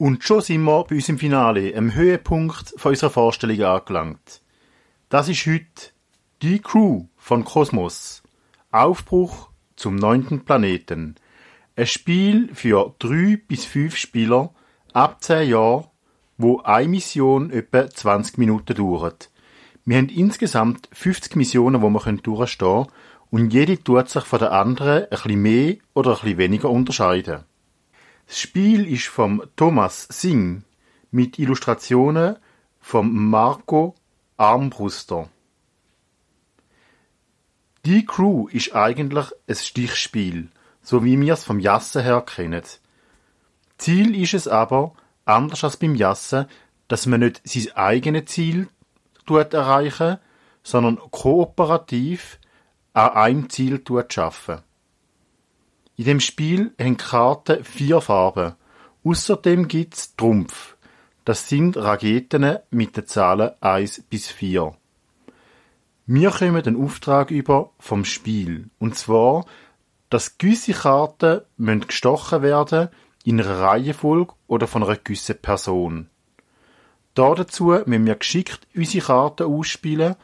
Und 0.00 0.24
schon 0.24 0.40
sind 0.40 0.62
wir 0.62 0.84
bei 0.84 0.94
uns 0.94 1.10
im 1.10 1.18
Finale, 1.18 1.76
am 1.76 1.94
Höhepunkt 1.94 2.72
von 2.78 2.92
unserer 2.92 3.10
Vorstellung 3.10 3.62
angelangt. 3.62 4.40
Das 5.10 5.28
ist 5.28 5.44
heute 5.44 5.92
die 6.40 6.58
Crew 6.58 7.04
von 7.18 7.44
Kosmos. 7.44 8.22
Aufbruch 8.70 9.50
zum 9.76 9.96
neunten 9.96 10.46
Planeten. 10.46 11.16
Ein 11.76 11.86
Spiel 11.86 12.48
für 12.54 12.94
drei 12.98 13.38
bis 13.46 13.66
fünf 13.66 13.94
Spieler 13.98 14.54
ab 14.94 15.22
zehn 15.22 15.50
Jahren, 15.50 15.88
wo 16.38 16.60
eine 16.62 16.88
Mission 16.88 17.50
etwa 17.50 17.90
20 17.90 18.38
Minuten 18.38 18.74
dauert. 18.74 19.30
Wir 19.84 19.98
haben 19.98 20.08
insgesamt 20.08 20.88
50 20.94 21.36
Missionen, 21.36 21.82
wo 21.82 21.90
wir 21.90 22.00
durchstehen 22.00 22.86
können 22.86 22.86
und 23.28 23.52
jede 23.52 23.84
tut 23.84 24.08
sich 24.08 24.24
von 24.24 24.38
der 24.38 24.52
anderen 24.52 25.02
ein 25.02 25.08
bisschen 25.10 25.42
mehr 25.42 25.76
oder 25.92 26.12
ein 26.12 26.20
bisschen 26.22 26.38
weniger 26.38 26.70
unterscheiden. 26.70 27.44
Das 28.30 28.38
Spiel 28.38 28.86
ist 28.86 29.08
vom 29.08 29.42
Thomas 29.56 30.06
Singh 30.08 30.62
mit 31.10 31.40
Illustrationen 31.40 32.36
vom 32.78 33.28
Marco 33.28 33.96
Armbruster. 34.36 35.28
Die 37.84 38.06
Crew 38.06 38.46
ist 38.46 38.72
eigentlich 38.72 39.26
ein 39.48 39.54
Stichspiel, 39.56 40.48
so 40.80 41.04
wie 41.04 41.20
wir 41.20 41.32
es 41.32 41.42
vom 41.42 41.58
Jassen 41.58 42.04
her 42.04 42.20
kennen. 42.20 42.62
Ziel 43.78 44.14
ist 44.14 44.34
es 44.34 44.46
aber, 44.46 44.92
anders 45.24 45.64
als 45.64 45.76
beim 45.76 45.96
Jassen, 45.96 46.46
dass 46.86 47.06
man 47.06 47.18
nicht 47.18 47.40
sein 47.42 47.72
eigenes 47.72 48.26
Ziel 48.26 48.68
erreichen, 49.28 50.18
sondern 50.62 50.98
kooperativ 51.10 52.38
an 52.92 53.10
einem 53.10 53.50
Ziel 53.50 53.82
schaffen. 54.08 54.62
In 56.00 56.06
dem 56.06 56.20
Spiel 56.20 56.72
haben 56.80 56.96
Karten 56.96 57.62
vier 57.62 58.00
Farben. 58.00 58.54
Außerdem 59.04 59.68
gibt's 59.68 60.16
Trumpf. 60.16 60.78
Das 61.26 61.46
sind 61.50 61.76
Raketen 61.76 62.56
mit 62.70 62.96
den 62.96 63.06
Zahlen 63.06 63.50
1 63.60 64.04
bis 64.08 64.28
4. 64.28 64.74
Wir 66.06 66.30
kommen 66.30 66.62
den 66.62 66.82
Auftrag 66.82 67.30
über 67.30 67.72
vom 67.78 68.06
Spiel. 68.06 68.70
Und 68.78 68.96
zwar, 68.96 69.44
dass 70.08 70.38
gewisse 70.38 70.72
Karten 70.72 71.42
müssen 71.58 71.86
gestochen 71.86 72.40
werden 72.40 72.88
in 73.24 73.38
einer 73.38 73.60
Reihenfolge 73.60 74.32
oder 74.46 74.66
von 74.66 74.82
einer 74.82 74.96
gewissen 74.96 75.36
Person. 75.36 76.08
Dazu 77.12 77.78
müssen 77.84 78.06
wir 78.06 78.14
geschickt 78.14 78.66
unsere 78.74 79.04
Karten 79.04 79.54
ausspielen, 79.54 80.16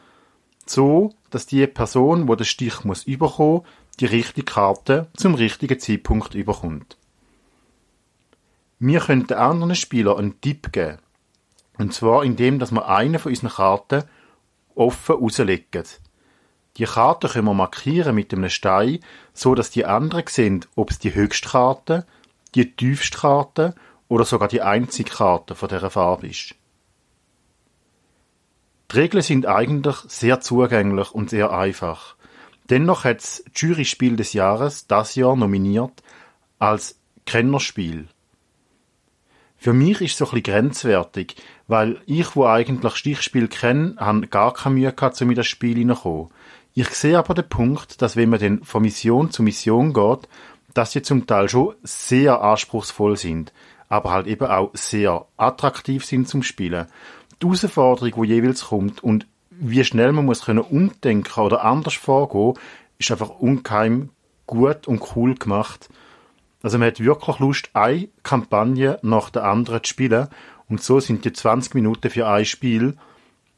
so 0.65 1.13
dass 1.29 1.45
die 1.45 1.67
Person, 1.67 2.27
wo 2.27 2.33
der 2.33 2.45
Stich 2.45 2.83
muss 2.83 3.03
überkommen, 3.03 3.61
die 3.99 4.05
richtige 4.05 4.45
Karte 4.45 5.07
zum 5.15 5.35
richtigen 5.35 5.79
Zeitpunkt 5.79 6.35
überkommt. 6.35 6.97
Wir 8.79 8.99
können 8.99 9.25
den 9.25 9.37
anderen 9.37 9.75
Spieler 9.75 10.17
einen 10.17 10.39
Tipp 10.39 10.71
geben. 10.71 10.99
Und 11.77 11.93
zwar 11.93 12.23
indem, 12.23 12.59
dass 12.59 12.71
wir 12.71 12.87
eine 12.87 13.19
von 13.19 13.31
unseren 13.31 13.49
Karten 13.49 14.03
offen 14.75 15.15
rauslegen. 15.15 15.83
Die 16.77 16.85
Karte 16.85 17.27
können 17.27 17.45
wir 17.45 17.53
markieren 17.55 18.13
mit 18.13 18.33
einem 18.33 18.49
Stein, 18.49 18.99
so 19.33 19.55
dass 19.55 19.71
die 19.71 19.85
anderen 19.85 20.27
sehen, 20.27 20.65
ob 20.75 20.91
es 20.91 20.99
die 20.99 21.15
höchste 21.15 21.49
Karte, 21.49 22.05
die 22.53 22.75
tiefste 22.75 23.17
Karte 23.17 23.75
oder 24.07 24.25
sogar 24.25 24.47
die 24.47 24.61
einzige 24.61 25.09
Karte 25.09 25.55
von 25.55 25.69
dieser 25.69 25.89
Farbe 25.89 26.27
ist. 26.27 26.53
Die 28.91 28.95
Regeln 28.95 29.23
sind 29.23 29.47
eigentlich 29.47 29.97
sehr 30.07 30.39
zugänglich 30.39 31.11
und 31.11 31.31
sehr 31.31 31.51
einfach. 31.51 32.15
Dennoch 32.69 33.03
hat 33.03 33.19
das 33.19 33.43
Juryspiel 33.55 34.15
des 34.15 34.33
Jahres 34.33 34.87
das 34.87 35.15
Jahr 35.15 35.35
nominiert 35.35 36.03
als 36.59 36.99
Kennerspiel. 37.25 38.07
Für 39.57 39.73
mich 39.73 40.01
ist 40.01 40.11
es 40.11 40.17
so 40.17 40.25
ein 40.25 40.31
bisschen 40.31 40.53
grenzwertig, 40.53 41.35
weil 41.67 41.99
ich, 42.05 42.35
wo 42.35 42.45
eigentlich 42.45 42.95
Stichspiel 42.95 43.47
kenne, 43.47 43.95
habe 43.97 44.27
gar 44.27 44.53
keine 44.53 44.75
Mühe 44.75 44.93
gehabt, 44.93 45.21
um 45.21 45.29
in 45.29 45.35
das 45.35 45.47
Spiel 45.47 45.77
hineinzukommen. 45.77 46.29
Ich 46.75 46.89
sehe 46.89 47.17
aber 47.17 47.33
den 47.33 47.49
Punkt, 47.49 48.01
dass 48.03 48.15
wenn 48.15 48.29
man 48.29 48.39
dann 48.39 48.63
von 48.63 48.83
Mission 48.83 49.31
zu 49.31 49.41
Mission 49.41 49.93
geht, 49.93 50.27
dass 50.75 50.91
sie 50.91 51.01
zum 51.01 51.25
Teil 51.25 51.49
schon 51.49 51.73
sehr 51.81 52.41
anspruchsvoll 52.41 53.17
sind, 53.17 53.51
aber 53.89 54.11
halt 54.11 54.27
eben 54.27 54.45
auch 54.45 54.69
sehr 54.73 55.25
attraktiv 55.37 56.05
sind 56.05 56.27
zum 56.27 56.43
Spielen. 56.43 56.85
Die 57.41 57.47
Herausforderung, 57.47 58.23
die 58.23 58.29
jeweils 58.29 58.65
kommt 58.65 59.03
und 59.03 59.25
wie 59.59 59.83
schnell 59.83 60.11
man 60.11 60.25
muss 60.25 60.45
können 60.45 60.59
umdenken 60.59 61.39
oder 61.41 61.63
anders 61.63 61.95
vorgehen, 61.95 62.53
ist 62.97 63.11
einfach 63.11 63.29
ungeheim 63.29 64.09
gut 64.45 64.87
und 64.87 65.15
cool 65.15 65.35
gemacht. 65.35 65.89
Also 66.63 66.77
man 66.77 66.87
hat 66.87 66.99
wirklich 66.99 67.39
Lust, 67.39 67.69
eine 67.73 68.09
Kampagne 68.23 68.99
nach 69.01 69.29
der 69.29 69.43
anderen 69.43 69.83
zu 69.83 69.89
spielen 69.89 70.27
und 70.69 70.81
so 70.81 70.99
sind 70.99 71.25
die 71.25 71.33
20 71.33 71.75
Minuten 71.75 72.09
für 72.09 72.27
ein 72.27 72.45
Spiel, 72.45 72.97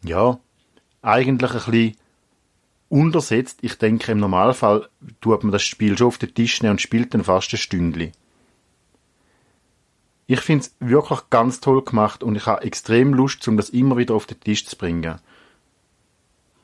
ja, 0.03 0.39
eigentlich 1.01 1.51
ein 1.51 1.71
bisschen 1.71 1.95
untersetzt. 2.89 3.59
Ich 3.61 3.77
denke, 3.77 4.11
im 4.11 4.19
Normalfall 4.19 4.89
tut 5.21 5.43
man 5.43 5.51
das 5.51 5.63
Spiel 5.63 5.97
schon 5.97 6.07
auf 6.07 6.17
den 6.17 6.33
Tisch 6.33 6.61
und 6.61 6.81
spielt 6.81 7.13
dann 7.13 7.23
fast 7.23 7.53
ein 7.53 7.57
Stündchen. 7.57 8.11
Ich 10.27 10.41
finde 10.41 10.65
es 10.65 10.75
wirklich 10.79 11.21
ganz 11.31 11.59
toll 11.59 11.83
gemacht 11.83 12.21
und 12.21 12.35
ich 12.35 12.45
habe 12.45 12.63
extrem 12.63 13.13
Lust, 13.13 13.47
um 13.47 13.57
das 13.57 13.69
immer 13.69 13.97
wieder 13.97 14.13
auf 14.13 14.27
den 14.27 14.39
Tisch 14.39 14.65
zu 14.65 14.75
bringen. 14.75 15.19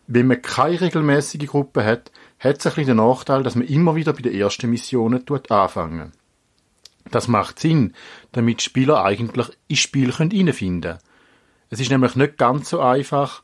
Wenn 0.07 0.27
man 0.27 0.41
keine 0.41 0.81
regelmäßige 0.81 1.47
Gruppe 1.47 1.83
hat, 1.83 2.11
hat 2.39 2.63
es 2.63 2.75
den 2.75 2.97
Nachteil, 2.97 3.43
dass 3.43 3.55
man 3.55 3.67
immer 3.67 3.95
wieder 3.95 4.13
bei 4.13 4.21
den 4.21 4.35
ersten 4.35 4.69
Missionen 4.69 5.25
anfangen. 5.49 6.11
Das 7.11 7.27
macht 7.27 7.59
Sinn, 7.59 7.93
damit 8.31 8.61
Spieler 8.61 9.03
eigentlich 9.03 9.47
ins 9.67 9.79
Spiel 9.79 10.11
reinfinden 10.11 10.81
können. 10.81 10.99
Es 11.69 11.79
ist 11.79 11.91
nämlich 11.91 12.15
nicht 12.15 12.37
ganz 12.37 12.69
so 12.69 12.79
einfach, 12.79 13.43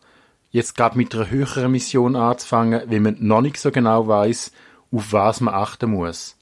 jetzt 0.52 0.76
gerade 0.76 0.98
mit 0.98 1.16
einer 1.16 1.30
höheren 1.30 1.72
Mission 1.72 2.16
anzufangen, 2.16 2.84
wenn 2.88 3.04
man 3.04 3.18
noch 3.20 3.42
nicht 3.42 3.58
so 3.58 3.72
genau 3.72 4.08
weiß, 4.08 4.52
auf 4.92 5.14
was 5.14 5.42
man 5.42 5.54
achten 5.54 5.92
muss. 5.92 6.38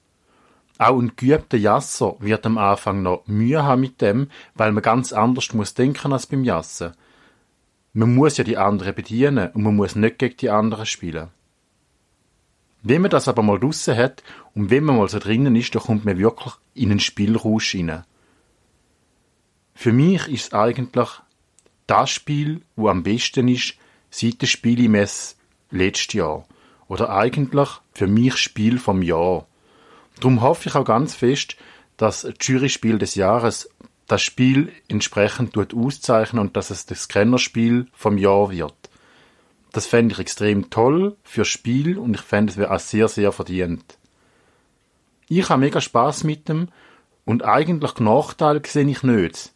Auch 0.78 0.98
ein 1.00 1.12
geübter 1.16 1.58
Jasser 1.58 2.16
wird 2.20 2.46
am 2.46 2.58
Anfang 2.58 3.02
noch 3.02 3.28
Mühe 3.28 3.64
haben 3.64 3.82
mit 3.82 4.02
dem, 4.02 4.30
weil 4.56 4.72
man 4.72 4.82
ganz 4.82 5.12
anders 5.12 5.54
muss 5.54 5.74
denken 5.74 6.14
als 6.14 6.26
beim 6.26 6.44
Jassen. 6.44 6.94
Man 8.00 8.16
muss 8.16 8.38
ja 8.38 8.46
die 8.46 8.56
anderen 8.56 8.96
bedienen 8.96 9.50
und 9.50 9.62
man 9.62 9.76
muss 9.76 9.98
nicht 9.98 10.20
gegen 10.20 10.38
die 10.38 10.50
anderen 10.50 10.86
spielen. 10.86 11.28
Wenn 12.82 13.02
man 13.02 13.12
das 13.12 13.28
aber 13.28 13.44
mal 13.44 13.60
draussen 13.60 13.98
hat 13.98 14.24
und 14.56 14.70
wenn 14.70 14.86
man 14.86 14.96
mal 14.96 15.10
so 15.10 15.20
drinnen 15.20 15.54
ist, 15.58 15.76
dann 15.76 15.82
kommt 15.82 16.06
man 16.06 16.18
wirklich 16.18 16.54
in 16.76 16.92
einen 16.92 17.02
Spielrausch 17.02 17.76
rein. 17.76 18.06
Für 19.74 19.92
mich 19.92 20.30
ist 20.30 20.46
es 20.46 20.54
eigentlich 20.54 21.10
das 21.88 22.10
Spiel, 22.10 22.62
wo 22.78 22.88
am 22.88 23.04
besten 23.04 23.50
ist, 23.50 23.76
seit 24.10 24.42
der 24.42 24.48
Spielemesse 24.48 25.36
letztes 25.70 26.14
Jahr. 26.14 26.46
Oder 26.88 27.10
eigentlich 27.10 27.68
für 27.92 28.08
mich 28.08 28.38
Spiel 28.38 28.80
vom 28.80 29.02
Jahr. 29.02 29.46
Darum 30.22 30.42
hoffe 30.42 30.70
ich 30.70 30.76
auch 30.76 30.86
ganz 30.86 31.16
fest, 31.16 31.58
dass 31.98 32.22
das 32.22 32.34
Juryspiel 32.40 32.98
des 32.98 33.16
Jahres 33.16 33.70
das 34.10 34.22
Spiel 34.22 34.72
entsprechend 34.88 35.54
tut 35.54 35.74
auszeichnen 35.74 36.42
und 36.42 36.58
dass 36.58 36.72
es 36.72 36.86
das 36.86 37.08
Kennerspiel 37.08 37.88
vom 37.94 38.18
Jahr 38.18 38.52
wird. 38.52 38.74
Das 39.72 39.86
fände 39.86 40.14
ich 40.14 40.20
extrem 40.20 40.70
toll 40.70 41.16
für 41.24 41.46
Spiel 41.46 41.98
und 41.98 42.16
ich 42.16 42.22
fände 42.22 42.52
es 42.52 42.58
wäre 42.58 42.74
auch 42.74 42.80
sehr, 42.80 43.08
sehr 43.08 43.32
verdient. 43.32 43.98
Ich 45.28 45.50
habe 45.50 45.62
mega 45.62 45.80
Spaß 45.80 46.24
mit 46.24 46.50
dem 46.50 46.70
und 47.24 47.46
eigentlich 47.46 48.00
Nachteile 48.00 48.62
sehe 48.66 48.90
ich 48.90 49.04
nicht. 49.04 49.52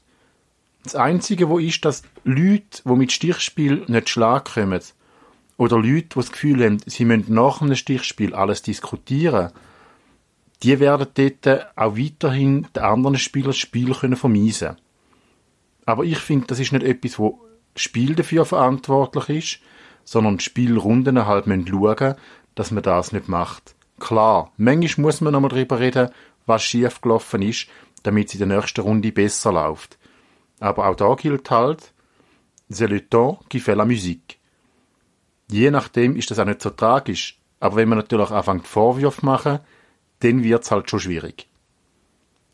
Das 0.83 0.95
Einzige, 0.95 1.49
wo 1.49 1.57
ist, 1.57 1.83
dass 1.83 2.03
Leute, 2.23 2.83
die 2.85 2.89
mit 2.89 3.11
Stichspiel 3.11 3.85
nicht 3.87 4.09
Schlag 4.09 4.53
kommen, 4.53 4.81
oder 5.57 5.77
Leute, 5.77 6.09
die 6.09 6.15
das 6.15 6.31
Gefühl 6.31 6.63
haben, 6.63 6.77
sie 6.85 7.05
müssen 7.05 7.33
nach 7.33 7.61
einem 7.61 7.75
Stichspiel 7.75 8.35
alles 8.35 8.61
diskutieren, 8.61 9.51
die 10.63 10.80
werden 10.80 11.08
dort 11.13 11.78
auch 11.78 11.97
weiterhin 11.97 12.67
den 12.76 12.84
anderen 12.84 13.17
Spielern 13.17 13.49
das 13.49 13.58
Spiel 13.58 13.93
können 13.93 14.15
vermeisen 14.15 14.78
Aber 15.86 16.04
ich 16.04 16.19
finde, 16.19 16.47
das 16.47 16.60
ist 16.60 16.71
nicht 16.71 16.86
etwas, 16.86 17.19
wo 17.19 17.41
das 17.73 17.84
Spiel 17.84 18.15
dafür 18.15 18.45
verantwortlich 18.45 19.30
ist, 19.30 19.60
sondern 20.06 20.38
die 20.38 20.43
Spielrunden 20.43 21.26
halt 21.26 21.47
müssen 21.47 21.67
schauen, 21.67 22.15
dass 22.56 22.71
man 22.71 22.84
das 22.84 23.12
nicht 23.12 23.28
macht. 23.28 23.76
Klar, 23.99 24.52
manchmal 24.58 25.06
muss 25.06 25.21
man 25.21 25.34
nochmal 25.34 25.49
darüber 25.49 25.80
reden, 25.80 26.10
was 26.45 26.63
schief 26.63 27.02
gelaufen 27.02 27.41
ist, 27.41 27.67
damit 28.04 28.28
es 28.28 28.39
in 28.39 28.47
der 28.47 28.58
nächsten 28.58 28.82
Runde 28.82 29.12
besser 29.12 29.52
läuft. 29.52 29.97
Aber 30.60 30.88
auch 30.88 30.95
da 30.95 31.15
gilt 31.15 31.49
halt, 31.49 31.93
c'est 32.69 32.88
le 32.88 33.02
temps 33.02 33.39
qui 33.49 33.60
fait 33.60 33.76
la 33.76 33.86
musique. 33.86 34.39
Je 35.52 35.69
nachdem 35.71 36.15
ist 36.15 36.32
das 36.32 36.39
auch 36.39 36.45
nicht 36.45 36.62
so 36.62 36.69
tragisch, 36.69 37.39
aber 37.60 37.76
wenn 37.78 37.89
man 37.89 37.99
natürlich 37.99 38.32
anfängt 38.32 38.67
Vorwürfe 38.67 39.26
machen, 39.26 39.60
dann 40.23 40.43
wird's 40.43 40.71
halt 40.71 40.89
schon 40.89 40.99
schwierig. 40.99 41.47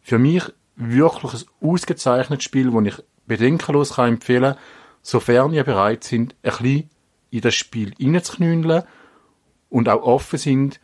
Für 0.02 0.20
mich 0.20 0.44
wirklich 0.76 1.34
ein 1.34 1.70
ausgezeichnetes 1.70 2.44
Spiel, 2.44 2.72
das 2.72 2.86
ich 2.98 3.04
bedenkenlos 3.28 3.96
kann 3.96 4.10
empfehlen 4.10 4.56
sofern 5.02 5.54
ihr 5.54 5.64
bereit 5.64 6.04
sind, 6.04 6.36
ein 6.44 6.52
bisschen 6.52 6.90
in 7.32 7.42
das 7.42 7.56
Spiel 7.56 7.94
reinzuknündeln 8.00 8.84
und 9.70 9.90
auch 9.90 10.02
offen 10.02 10.40
sind, 10.40 10.80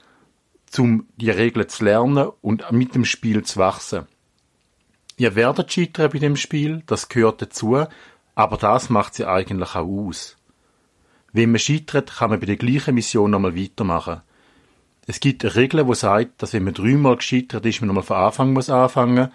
um 0.78 1.08
die 1.18 1.30
Regeln 1.30 1.70
zu 1.70 1.86
lernen 1.86 2.30
und 2.42 2.70
mit 2.72 2.96
dem 2.96 3.06
Spiel 3.06 3.44
zu 3.44 3.60
wachsen. 3.60 4.08
Ihr 5.18 5.36
werdet 5.36 5.72
scheitern 5.72 6.12
bei 6.12 6.20
dem 6.20 6.36
Spiel, 6.36 6.84
das 6.88 7.08
gehört 7.08 7.42
dazu, 7.42 7.86
aber 8.36 8.58
das 8.58 8.90
macht 8.90 9.16
sie 9.16 9.26
eigentlich 9.26 9.76
auch 9.76 9.88
aus. 9.88 10.36
Wenn 11.32 11.52
man 11.52 11.60
scheitert, 11.60 12.18
kann 12.18 12.32
man 12.32 12.40
bei 12.40 12.46
der 12.46 12.58
gleichen 12.58 12.96
Mission 12.96 13.32
nochmal 13.32 13.56
weitermachen. 13.56 14.22
Es 15.08 15.20
gibt 15.20 15.44
eine 15.44 15.56
Regel, 15.56 15.86
die 15.86 15.96
sagt, 15.96 16.42
dass 16.42 16.54
wenn 16.54 16.64
man 16.64 16.74
dreimal 16.74 17.18
gescheitert 17.18 17.66
ist, 17.66 17.82
man 17.82 17.88
nochmal 17.88 18.04
von 18.04 18.18
Anfang 18.18 18.54
muss 18.54 18.70
anfangen. 18.70 19.32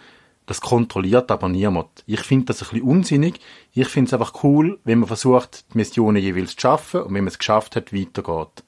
Das 0.46 0.60
kontrolliert 0.60 1.30
aber 1.30 1.48
niemand. 1.48 2.02
Ich 2.06 2.22
finde 2.22 2.46
das 2.46 2.62
ein 2.62 2.70
bisschen 2.70 2.88
unsinnig. 2.88 3.40
Ich 3.72 3.86
finde 3.86 4.08
es 4.08 4.12
einfach 4.14 4.42
cool, 4.42 4.80
wenn 4.82 4.98
man 4.98 5.06
versucht, 5.06 5.64
die 5.72 5.78
Missionen 5.78 6.20
jeweils 6.20 6.56
zu 6.56 6.62
schaffen 6.62 7.02
und 7.02 7.14
wenn 7.14 7.22
man 7.22 7.28
es 7.28 7.38
geschafft 7.38 7.76
hat, 7.76 7.92
weitergeht. 7.92 8.64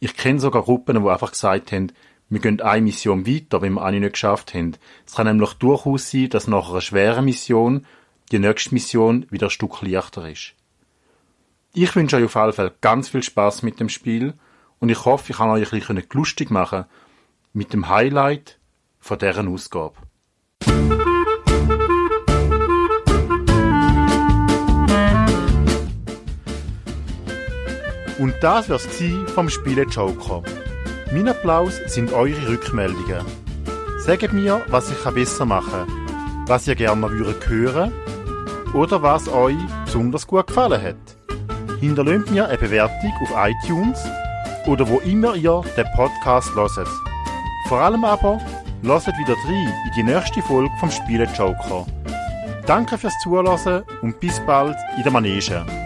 Ich 0.00 0.16
kenne 0.16 0.40
sogar 0.40 0.62
Gruppen, 0.62 1.02
die 1.02 1.08
einfach 1.08 1.32
gesagt 1.32 1.72
haben, 1.72 1.92
wir 2.30 2.40
gehen 2.40 2.62
eine 2.62 2.80
Mission 2.80 3.26
weiter, 3.26 3.60
wenn 3.60 3.74
wir 3.74 3.84
eine 3.84 4.00
nicht 4.00 4.14
geschafft 4.14 4.54
haben. 4.54 4.76
Es 5.06 5.14
kann 5.14 5.26
nämlich 5.26 5.52
durchaus 5.54 6.10
sein, 6.10 6.30
dass 6.30 6.48
nach 6.48 6.70
einer 6.70 6.80
schweren 6.80 7.26
Mission 7.26 7.86
die 8.32 8.38
nächste 8.38 8.72
Mission 8.72 9.26
wieder 9.30 9.48
ein 9.48 9.50
Stück 9.50 9.82
leichter 9.82 10.26
ist. 10.30 10.54
Ich 11.74 11.94
wünsche 11.94 12.16
euch 12.16 12.24
auf 12.24 12.34
jeden 12.34 12.52
Fall 12.54 12.72
ganz 12.80 13.10
viel 13.10 13.22
Spaß 13.22 13.62
mit 13.62 13.78
dem 13.78 13.90
Spiel 13.90 14.34
und 14.80 14.88
ich 14.88 15.04
hoffe, 15.04 15.32
ich 15.32 15.38
kann 15.38 15.50
euch 15.50 15.72
ein 15.72 15.78
bisschen 15.78 16.02
lustig 16.12 16.50
machen 16.50 16.84
mit 17.52 17.72
dem 17.72 17.88
Highlight 17.88 18.58
von 19.00 19.18
deren 19.18 19.48
Ausgabe. 19.48 19.94
Und 28.18 28.34
das 28.40 28.68
wär's 28.68 28.88
vom 29.34 29.48
Spiele 29.48 29.82
Joker. 29.82 30.42
Mein 31.12 31.28
Applaus 31.28 31.80
sind 31.86 32.12
eure 32.12 32.48
Rückmeldungen. 32.48 33.24
Sagt 33.98 34.32
mir, 34.32 34.64
was 34.68 34.90
ich 34.90 35.10
besser 35.10 35.44
machen 35.44 35.86
kann, 35.86 36.46
was 36.46 36.66
ihr 36.66 36.74
gerne 36.74 37.10
würdet 37.10 37.48
hören 37.48 37.92
oder 38.72 39.02
was 39.02 39.28
euch 39.28 39.56
besonders 39.84 40.26
gut 40.26 40.46
gefallen 40.46 40.82
hat. 40.82 41.80
Hinterlasst 41.80 42.30
mir 42.30 42.48
eine 42.48 42.58
Bewertung 42.58 43.12
auf 43.22 43.48
iTunes 43.48 43.98
oder 44.66 44.88
wo 44.88 44.98
immer 45.00 45.34
ihr 45.34 45.62
den 45.76 45.86
Podcast 45.96 46.54
hört. 46.54 46.88
Vor 47.68 47.78
allem 47.78 48.04
aber, 48.04 48.40
hört 48.82 49.16
wieder 49.18 49.34
rein 49.46 49.72
in 49.86 49.92
die 49.96 50.02
nächste 50.02 50.42
Folge 50.42 50.70
vom 50.80 50.90
Spiele 50.90 51.28
Joker. 51.36 51.86
Danke 52.66 52.96
fürs 52.96 53.18
Zuhören 53.22 53.84
und 54.02 54.18
bis 54.20 54.40
bald 54.40 54.76
in 54.96 55.02
der 55.02 55.12
Manege. 55.12 55.83